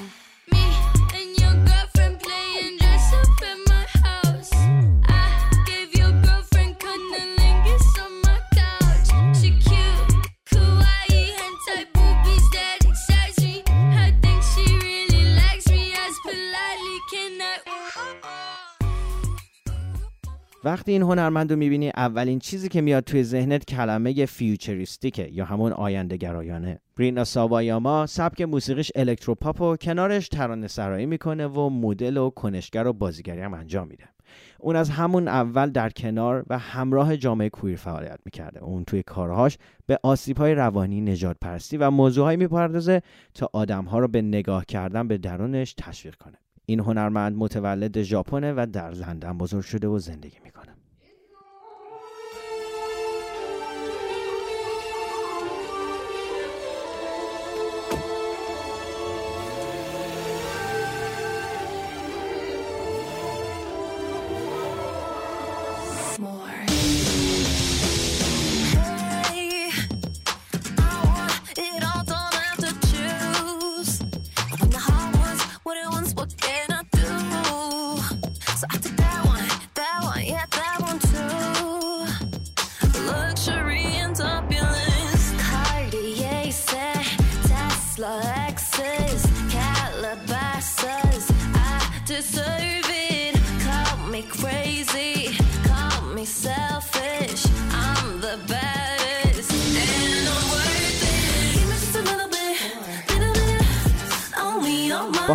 Me 0.52 0.62
and 1.14 1.40
your 1.40 1.54
girlfriend 1.64 1.85
وقتی 20.66 20.92
این 20.92 21.02
هنرمند 21.02 21.52
رو 21.52 21.58
می‌بینی 21.58 21.88
اولین 21.88 22.38
چیزی 22.38 22.68
که 22.68 22.80
میاد 22.80 23.04
توی 23.04 23.22
ذهنت 23.22 23.64
کلمه 23.64 24.26
فیوچریستیکه 24.26 25.28
یا 25.32 25.44
همون 25.44 25.72
آینده 25.72 26.16
گرایانه 26.16 26.80
رینا 26.98 27.24
ساوایاما 27.24 28.06
سبک 28.06 28.40
موسیقیش 28.42 28.92
الکتروپاپ 28.94 29.60
و 29.60 29.76
کنارش 29.76 30.28
ترانه 30.28 30.68
سرایی 30.68 31.06
می‌کنه 31.06 31.46
و 31.46 31.70
مدل 31.70 32.16
و 32.16 32.30
کنشگر 32.30 32.86
و 32.86 32.92
بازیگری 32.92 33.40
هم 33.40 33.54
انجام 33.54 33.88
میده. 33.88 34.04
اون 34.60 34.76
از 34.76 34.90
همون 34.90 35.28
اول 35.28 35.70
در 35.70 35.90
کنار 35.90 36.44
و 36.50 36.58
همراه 36.58 37.16
جامعه 37.16 37.48
کویر 37.48 37.76
فعالیت 37.76 38.18
می‌کرده. 38.24 38.64
اون 38.64 38.84
توی 38.84 39.02
کارهاش 39.02 39.58
به 39.86 39.98
آسیب 40.02 40.38
های 40.38 40.54
روانی 40.54 41.00
نجات 41.00 41.36
پرستی 41.40 41.76
و 41.76 41.90
موضوعهایی 41.90 42.36
می‌پردازه 42.36 43.02
تا 43.34 43.50
آدمها 43.52 43.98
رو 43.98 44.08
به 44.08 44.22
نگاه 44.22 44.64
کردن 44.64 45.08
به 45.08 45.18
درونش 45.18 45.74
تشویق 45.78 46.14
کنه. 46.14 46.38
این 46.66 46.80
هنرمند 46.80 47.36
متولد 47.36 48.02
ژاپنه 48.02 48.52
و 48.52 48.66
در 48.72 48.90
لندن 48.90 49.38
بزرگ 49.38 49.64
شده 49.64 49.88
و 49.88 49.98
زندگی 49.98 50.38
می‌کنه. 50.44 50.75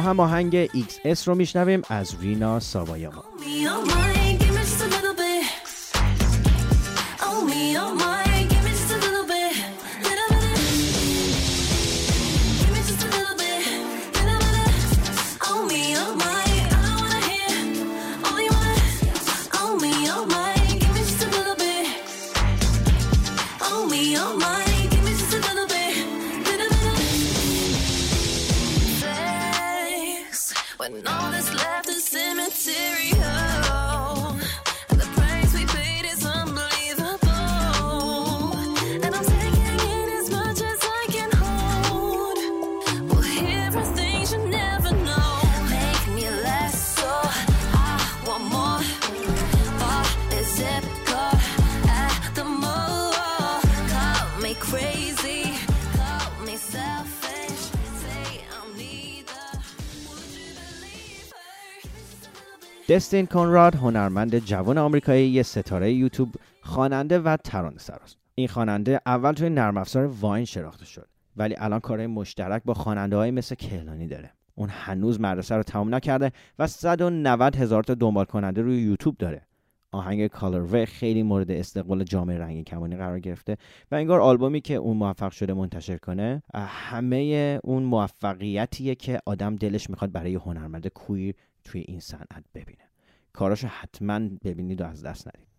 با 0.01 0.07
هم 0.07 0.19
آهنگ 0.19 0.67
XS 0.67 1.23
رو 1.25 1.35
میشنویم 1.35 1.81
از 1.89 2.15
رینا 2.21 2.59
ساوایاما 2.59 3.23
دستین 62.89 63.25
کنراد 63.25 63.75
هنرمند 63.75 64.39
جوان 64.39 64.77
آمریکایی 64.77 65.29
یه 65.29 65.43
ستاره 65.43 65.93
یوتیوب 65.93 66.35
خواننده 66.61 67.19
و 67.19 67.37
ترانه 67.43 67.77
سراست 67.77 68.17
این 68.35 68.47
خواننده 68.47 69.01
اول 69.05 69.31
توی 69.31 69.49
نرم 69.49 69.77
افزار 69.77 70.05
واین 70.05 70.45
شناخته 70.45 70.85
شد 70.85 71.07
ولی 71.37 71.55
الان 71.57 71.79
کارهای 71.79 72.07
مشترک 72.07 72.61
با 72.65 72.73
خواننده 72.73 73.15
های 73.15 73.31
مثل 73.31 73.55
کیلانی 73.55 74.07
داره. 74.07 74.33
اون 74.55 74.69
هنوز 74.69 75.21
مدرسه 75.21 75.55
رو 75.55 75.63
تمام 75.63 75.95
نکرده 75.95 76.31
و 76.59 76.67
190 76.67 77.55
هزار 77.55 77.83
تا 77.83 77.93
دنبال 77.93 78.25
کننده 78.25 78.61
روی 78.61 78.81
یوتیوب 78.81 79.17
داره. 79.17 79.41
آهنگ 79.91 80.27
کالروی 80.27 80.85
خیلی 80.85 81.23
مورد 81.23 81.51
استقبال 81.51 82.03
جامعه 82.03 82.37
رنگین 82.37 82.63
کمانی 82.63 82.95
قرار 82.95 83.19
گرفته 83.19 83.57
و 83.91 83.95
انگار 83.95 84.21
آلبومی 84.21 84.61
که 84.61 84.75
اون 84.75 84.97
موفق 84.97 85.31
شده 85.31 85.53
منتشر 85.53 85.97
کنه 85.97 86.43
همه 86.53 87.59
اون 87.63 87.83
موفقیتیه 87.83 88.95
که 88.95 89.19
آدم 89.25 89.55
دلش 89.55 89.89
می‌خواد 89.89 90.11
برای 90.11 90.35
هنرمند 90.35 90.87
کویر 90.87 91.35
توی 91.63 91.81
این 91.81 91.99
صنعت 91.99 92.43
ببینه 92.55 92.89
کاراشو 93.33 93.67
حتما 93.67 94.19
ببینید 94.19 94.81
و 94.81 94.85
از 94.85 95.03
دست 95.03 95.27
ندید 95.27 95.51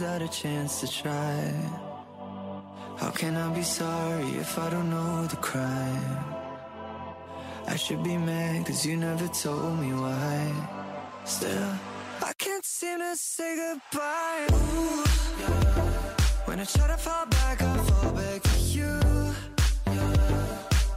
without 0.00 0.22
a 0.22 0.28
chance 0.28 0.80
to 0.80 0.86
try? 0.90 1.52
How 2.96 3.10
can 3.10 3.36
I 3.36 3.52
be 3.54 3.62
sorry 3.62 4.30
if 4.44 4.58
I 4.58 4.70
don't 4.70 4.90
know 4.90 5.26
the 5.26 5.36
crime? 5.36 6.24
I 7.66 7.76
should 7.76 8.02
be 8.02 8.16
mad 8.16 8.66
cause 8.66 8.86
you 8.86 8.96
never 8.96 9.28
told 9.28 9.78
me 9.78 9.92
why. 9.92 10.79
Still, 11.24 11.72
I 12.22 12.32
can't 12.38 12.64
seem 12.64 12.98
to 12.98 13.14
say 13.16 13.56
goodbye. 13.56 14.46
Ooh, 14.52 15.04
yeah. 15.40 15.48
When 16.46 16.60
I 16.60 16.64
try 16.64 16.86
to 16.88 16.96
fall 16.96 17.26
back, 17.26 17.62
I 17.62 17.76
fall 17.76 18.12
back 18.12 18.42
to 18.42 18.58
you. 18.60 19.00
Yeah. 19.86 20.16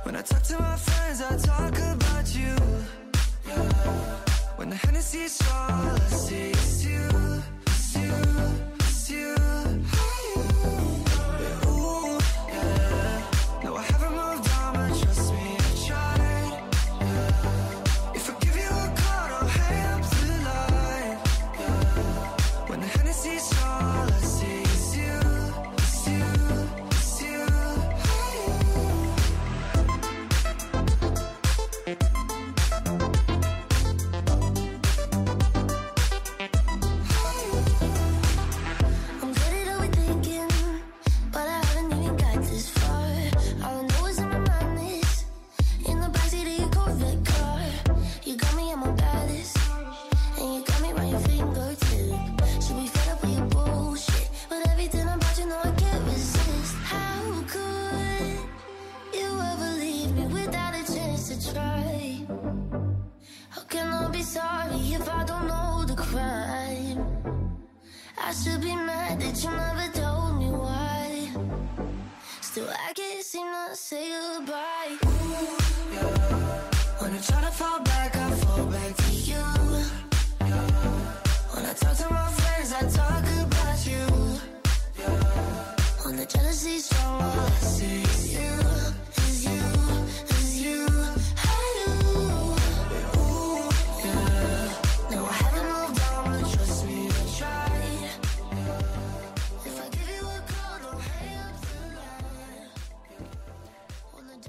When 0.04 0.16
I 0.16 0.22
talk 0.22 0.42
to 0.44 0.60
my 0.60 0.76
friends, 0.76 1.22
I 1.22 1.38
talk 1.38 1.78
about 1.78 2.36
you. 2.36 2.56
When 4.56 4.70
the 4.70 4.76
Hennessy's 4.76 5.40
all 5.52 5.72
I 5.72 6.00
see 6.10 6.52
is 6.52 6.86
you, 6.86 7.10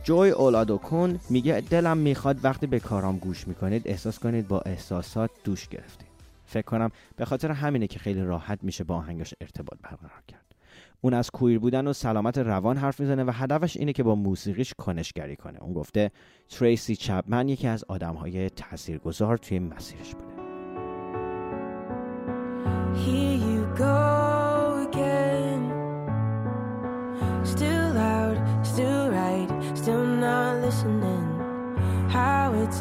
جوی 0.05 0.31
اولادوکون 0.31 1.21
میگه 1.31 1.61
دلم 1.61 1.99
می‌خواد 1.99 2.45
وقتی 2.45 2.67
به 2.67 2.81
کارام 2.81 3.19
گوش 3.19 3.49
می‌کنید 3.49 3.89
احساس 3.89 4.19
کنید 4.19 4.49
با 4.49 4.61
احساسات 4.61 5.31
دوش 5.45 5.69
گرفتید. 5.69 6.09
فکر 6.45 6.63
کنم 6.63 6.91
به 7.17 7.25
خاطر 7.25 7.51
همینه 7.51 7.87
که 7.87 7.99
خیلی 7.99 8.23
راحت 8.23 8.59
میشه 8.63 8.85
با 8.85 8.97
آهنگش 8.97 9.35
ارتباط 9.41 9.79
برقرار 9.83 10.23
کرد. 10.29 10.55
اون 11.01 11.15
از 11.15 11.31
کویر 11.31 11.59
بودن 11.59 11.87
و 11.87 11.93
سلامت 11.93 12.39
روان 12.39 12.77
حرف 12.77 13.01
می‌زنه 13.01 13.25
و 13.25 13.31
هدفش 13.35 13.77
اینه 13.77 13.93
که 13.93 14.03
با 14.03 14.15
موسیقیش 14.15 14.75
کنشگری 14.79 15.37
کنه. 15.37 15.63
اون 15.63 15.73
گفته 15.73 16.11
تریسی 16.49 16.97
چپمن 16.97 17.49
یکی 17.49 17.69
از 17.69 17.85
آدمهای 17.89 18.51
تاثیرگذار 18.51 19.37
توی 19.37 19.59
مسیرش 19.59 20.15
بوده. 20.15 20.35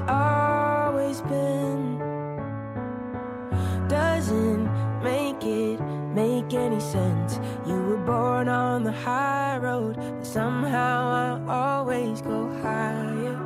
Always 0.07 1.21
been 1.21 1.99
doesn't 3.87 4.65
make 5.03 5.43
it 5.43 5.79
make 6.13 6.53
any 6.53 6.79
sense. 6.79 7.39
You 7.65 7.75
were 7.75 7.97
born 7.97 8.47
on 8.47 8.83
the 8.83 8.91
high 8.91 9.57
road, 9.57 9.95
but 9.95 10.25
somehow 10.25 11.41
I 11.47 11.53
always 11.61 12.21
go 12.21 12.49
higher. 12.61 13.39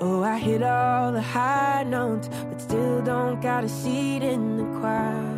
Oh, 0.00 0.22
I 0.22 0.38
hit 0.38 0.62
all 0.62 1.12
the 1.12 1.22
high 1.22 1.84
notes, 1.84 2.28
but 2.48 2.60
still 2.60 3.02
don't 3.02 3.40
got 3.40 3.64
a 3.64 3.68
seat 3.68 4.22
in 4.22 4.56
the 4.56 4.80
choir. 4.80 5.32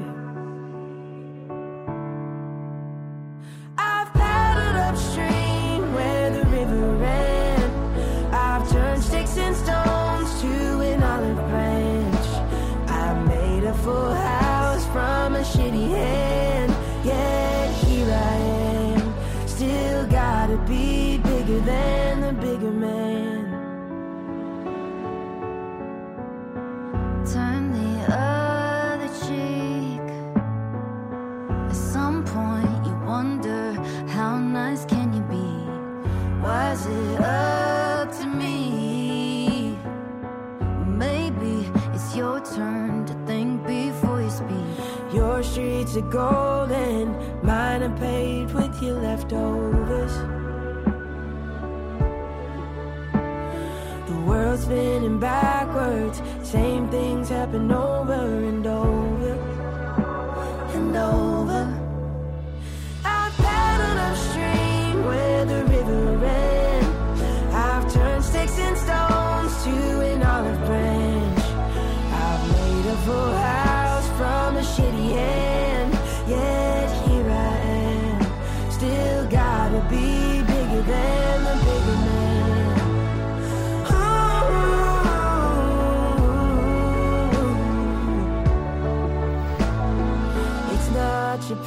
I've 3.77 4.13
paddled 4.15 4.77
upstream 4.77 5.95
where 5.95 6.31
the 6.31 6.45
river 6.51 6.97
ran 6.97 7.38
in 9.49 9.55
store. 9.55 9.88
Are 45.99 46.11
golden, 46.11 47.15
mine 47.43 47.83
are 47.83 47.99
paid 47.99 48.53
with 48.53 48.83
your 48.83 49.01
leftovers. 49.01 50.15
The 54.09 54.21
world's 54.27 54.63
spinning 54.63 55.19
backwards, 55.19 56.23
same 56.43 56.89
things 56.89 57.29
happen 57.29 57.71
over 57.73 57.88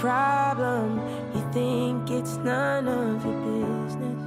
problem. 0.01 0.87
You 1.35 1.43
think 1.57 2.09
it's 2.17 2.35
none 2.51 2.87
of 2.87 3.23
your 3.25 3.39
business. 3.47 4.21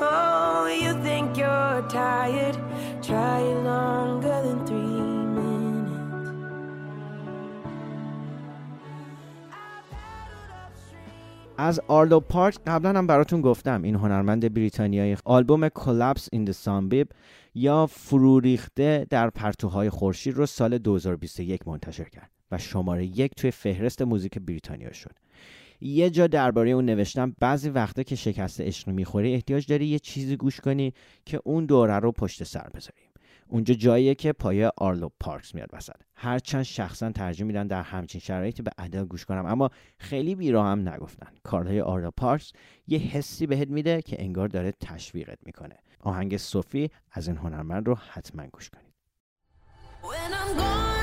Oh, 0.00 0.66
you 0.82 0.92
think 1.06 1.26
you're 1.40 1.80
tired? 2.02 2.56
Try 3.08 3.40
longer 3.70 4.36
than 4.46 4.58
three 4.68 5.00
minutes. 5.36 5.54
از 11.58 11.80
آرلو 11.88 12.20
پارک 12.20 12.58
قبلا 12.66 12.98
هم 12.98 13.06
براتون 13.06 13.40
گفتم 13.40 13.82
این 13.82 13.94
هنرمند 13.94 14.54
بریتانیایی 14.54 15.16
آلبوم 15.24 15.68
کلاپس 15.68 16.28
این 16.32 16.52
سانبیب 16.52 17.08
یا 17.54 17.86
فرو 17.86 18.40
ریخته 18.40 19.06
در 19.10 19.30
پرتوهای 19.30 19.90
خورشید 19.90 20.34
رو 20.34 20.46
سال 20.46 20.78
2021 20.78 21.68
منتشر 21.68 22.04
کرد 22.04 22.33
شماره 22.58 23.04
یک 23.04 23.34
توی 23.34 23.50
فهرست 23.50 24.02
موزیک 24.02 24.38
بریتانیا 24.38 24.92
شد. 24.92 25.12
یه 25.80 26.10
جا 26.10 26.26
درباره 26.26 26.70
اون 26.70 26.84
نوشتم 26.84 27.36
بعضی 27.40 27.68
وقتا 27.68 28.02
که 28.02 28.16
شکست 28.16 28.60
عشق 28.60 28.88
می‌خوری 28.88 29.34
احتیاج 29.34 29.66
داری 29.66 29.86
یه 29.86 29.98
چیزی 29.98 30.36
گوش 30.36 30.60
کنی 30.60 30.94
که 31.24 31.40
اون 31.44 31.66
دوره 31.66 31.98
رو 31.98 32.12
پشت 32.12 32.44
سر 32.44 32.68
بذاریم. 32.74 33.04
اونجا 33.48 33.74
جاییه 33.74 34.14
که 34.14 34.32
پایه 34.32 34.70
آرلو 34.76 35.08
پارکس 35.20 35.54
میاد 35.54 35.68
وسط. 35.72 35.96
هرچند 36.16 36.62
شخصا 36.62 37.12
ترجیح 37.12 37.46
میدن 37.46 37.66
در 37.66 37.82
همچین 37.82 38.20
شرایطی 38.20 38.62
به 38.62 38.70
ادل 38.78 39.04
گوش 39.04 39.24
کنم 39.24 39.46
اما 39.46 39.70
خیلی 39.98 40.34
بیرا 40.34 40.64
هم 40.64 40.88
نگفتن. 40.88 41.32
کارهای 41.42 41.80
آرلو 41.80 42.10
پارکس 42.10 42.52
یه 42.86 42.98
حسی 42.98 43.46
بهت 43.46 43.68
میده 43.68 44.02
که 44.02 44.22
انگار 44.22 44.48
داره 44.48 44.72
تشویقت 44.80 45.38
می‌کنه. 45.46 45.76
آهنگ 46.00 46.36
صوفی 46.36 46.90
از 47.12 47.28
این 47.28 47.36
هنرمند 47.36 47.86
رو 47.86 47.94
حتما 47.94 48.46
گوش 48.52 48.70
کنید. 48.70 48.94
When 50.02 50.32
I'm 50.32 50.58
gone, 50.58 50.93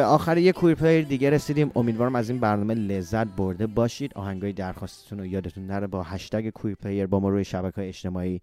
به 0.00 0.06
آخر 0.06 0.38
یه 0.38 0.52
Queer 0.52 0.74
Player 0.74 1.04
دیگه 1.04 1.30
رسیدیم. 1.30 1.70
امیدوارم 1.74 2.14
از 2.14 2.30
این 2.30 2.40
برنامه 2.40 2.74
لذت 2.74 3.26
برده 3.26 3.66
باشید. 3.66 4.14
آهنگای 4.14 4.52
درخواستتون 4.52 5.18
رو 5.18 5.26
یادتون 5.26 5.66
نره. 5.66 5.86
با 5.86 6.02
هشتگ 6.02 6.50
Queer 6.50 6.74
Player 6.74 7.06
با 7.06 7.20
ما 7.20 7.28
روی 7.28 7.44
شبکه 7.44 7.80
های 7.80 7.88
اجتماعی 7.88 8.40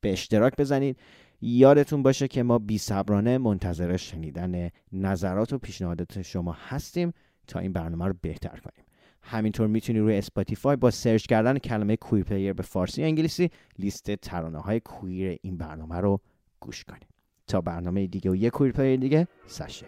به 0.00 0.12
اشتراک 0.12 0.56
بذارید. 0.58 0.96
یادتون 1.40 2.02
باشه 2.02 2.28
که 2.28 2.42
ما 2.42 2.58
بی 2.58 2.78
صبرانه 2.78 3.38
منتظر 3.38 3.96
شنیدن 3.96 4.70
نظرات 4.92 5.52
و 5.52 5.58
پیشنهادات 5.58 6.22
شما 6.22 6.56
هستیم 6.68 7.12
تا 7.46 7.58
این 7.58 7.72
برنامه 7.72 8.06
رو 8.06 8.14
بهتر 8.20 8.60
کنیم. 8.64 8.84
همینطور 9.22 9.66
می‌تونی 9.66 9.98
روی 9.98 10.18
اسپاتیفای 10.18 10.76
با 10.76 10.90
search 10.90 11.26
کردن 11.26 11.58
کلمه 11.58 11.96
Queer 11.96 12.24
Player 12.24 12.52
به 12.52 12.62
فارسی 12.62 13.02
انگلیسی 13.02 13.50
لیست 13.78 14.14
ترانه 14.14 14.58
های 14.58 14.80
queer 14.80 15.38
این 15.42 15.56
برنامه 15.56 15.96
رو 15.96 16.20
گوش 16.60 16.84
کنید. 16.84 17.06
تا 17.46 17.60
برنامه 17.60 18.06
دیگه 18.06 18.30
و 18.30 18.36
یک 18.36 18.52
کویر 18.52 18.72
پلیر 18.72 19.00
دیگه 19.00 19.28
سشه. 19.46 19.86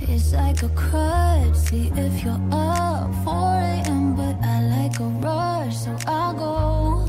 It's 0.00 0.32
like 0.32 0.62
a 0.62 0.68
crutch. 0.70 1.54
See 1.54 1.90
if 1.94 2.24
you're 2.24 2.40
up 2.52 3.12
4 3.24 3.34
a.m. 3.34 4.14
But 4.16 4.36
I 4.42 4.62
like 4.62 4.98
a 5.00 5.04
rush, 5.04 5.76
so 5.76 5.96
I'll 6.06 6.34
go 6.34 7.06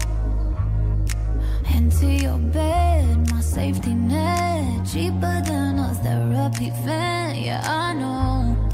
into 1.75 2.07
your 2.07 2.37
bed. 2.37 3.31
My 3.31 3.41
safety 3.41 3.93
net 3.93 4.85
cheaper 4.85 5.41
than 5.45 5.79
a 5.79 5.93
therapy 6.03 6.71
fan. 6.83 7.35
Yeah, 7.35 7.61
I 7.63 7.93
know 7.93 8.69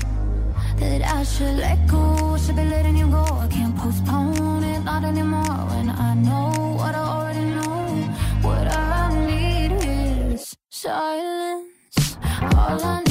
that 0.78 1.02
I 1.02 1.24
should 1.24 1.58
let 1.58 1.86
go. 1.88 2.38
Should 2.38 2.56
be 2.56 2.66
letting 2.66 2.98
you 2.98 3.08
go. 3.08 3.24
I 3.24 3.48
can't 3.48 3.76
postpone 3.78 4.64
it, 4.64 4.84
not 4.84 5.04
anymore. 5.04 5.60
When 5.72 5.90
I 5.90 6.14
know 6.14 6.76
what 6.78 6.96
I 6.96 7.04
already 7.16 7.46
know, 7.58 7.88
what 8.42 8.68
I 8.68 9.26
need 9.26 9.72
is 9.72 10.56
silence. 10.70 12.18
All 12.42 12.84
I 12.84 13.05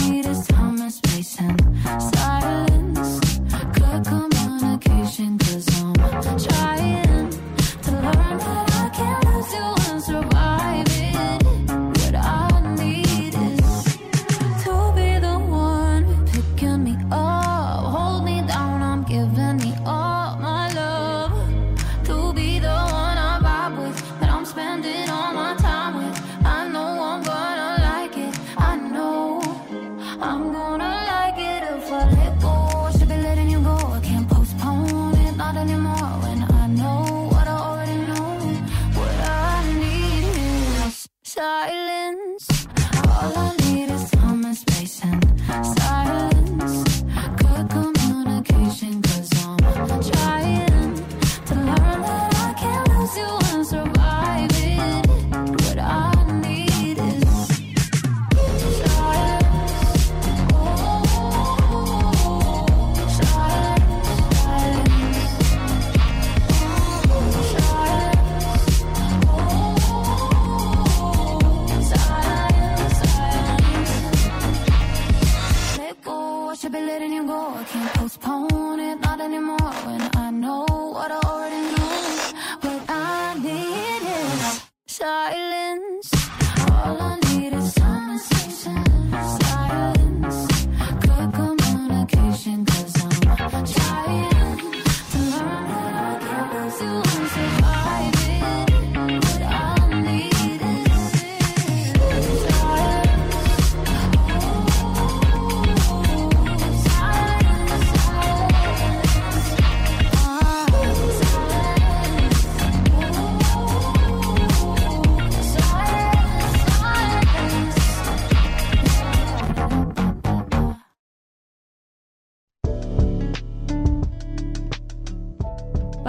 still 96.85 96.95
won't 96.95 97.07
survive 97.07 98.69
it. 98.69 98.74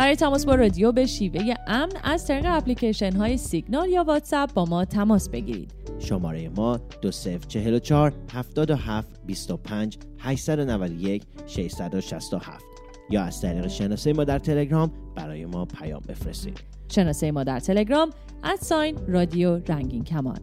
برای 0.05 0.15
تماس 0.15 0.45
با 0.45 0.55
رادیو 0.55 0.91
به 0.91 1.05
شیوه 1.05 1.53
امن 1.67 1.91
از 2.03 2.27
طریق 2.27 2.45
اپلیکیشن 2.47 3.15
های 3.15 3.37
سیگنال 3.37 3.89
یا 3.89 4.03
واتساپ 4.03 4.53
با 4.53 4.65
ما 4.65 4.85
تماس 4.85 5.29
بگیرید. 5.29 5.73
شماره 5.99 6.49
ما 6.49 6.77
2044 7.01 8.13
77 8.33 9.07
25 9.25 9.97
891 10.19 11.23
667 11.47 12.65
یا 13.09 13.23
از 13.23 13.41
طریق 13.41 13.67
شناسه 13.67 14.13
ما 14.13 14.23
در 14.23 14.39
تلگرام 14.39 14.91
برای 15.15 15.45
ما 15.45 15.65
پیام 15.65 16.01
بفرستید. 16.09 16.59
شناسه 16.91 17.31
ما 17.31 17.43
در 17.43 17.59
تلگرام 17.59 18.09
ادساین 18.43 18.97
رادیو 19.07 19.59
رنگین 19.67 20.03
کمان 20.03 20.39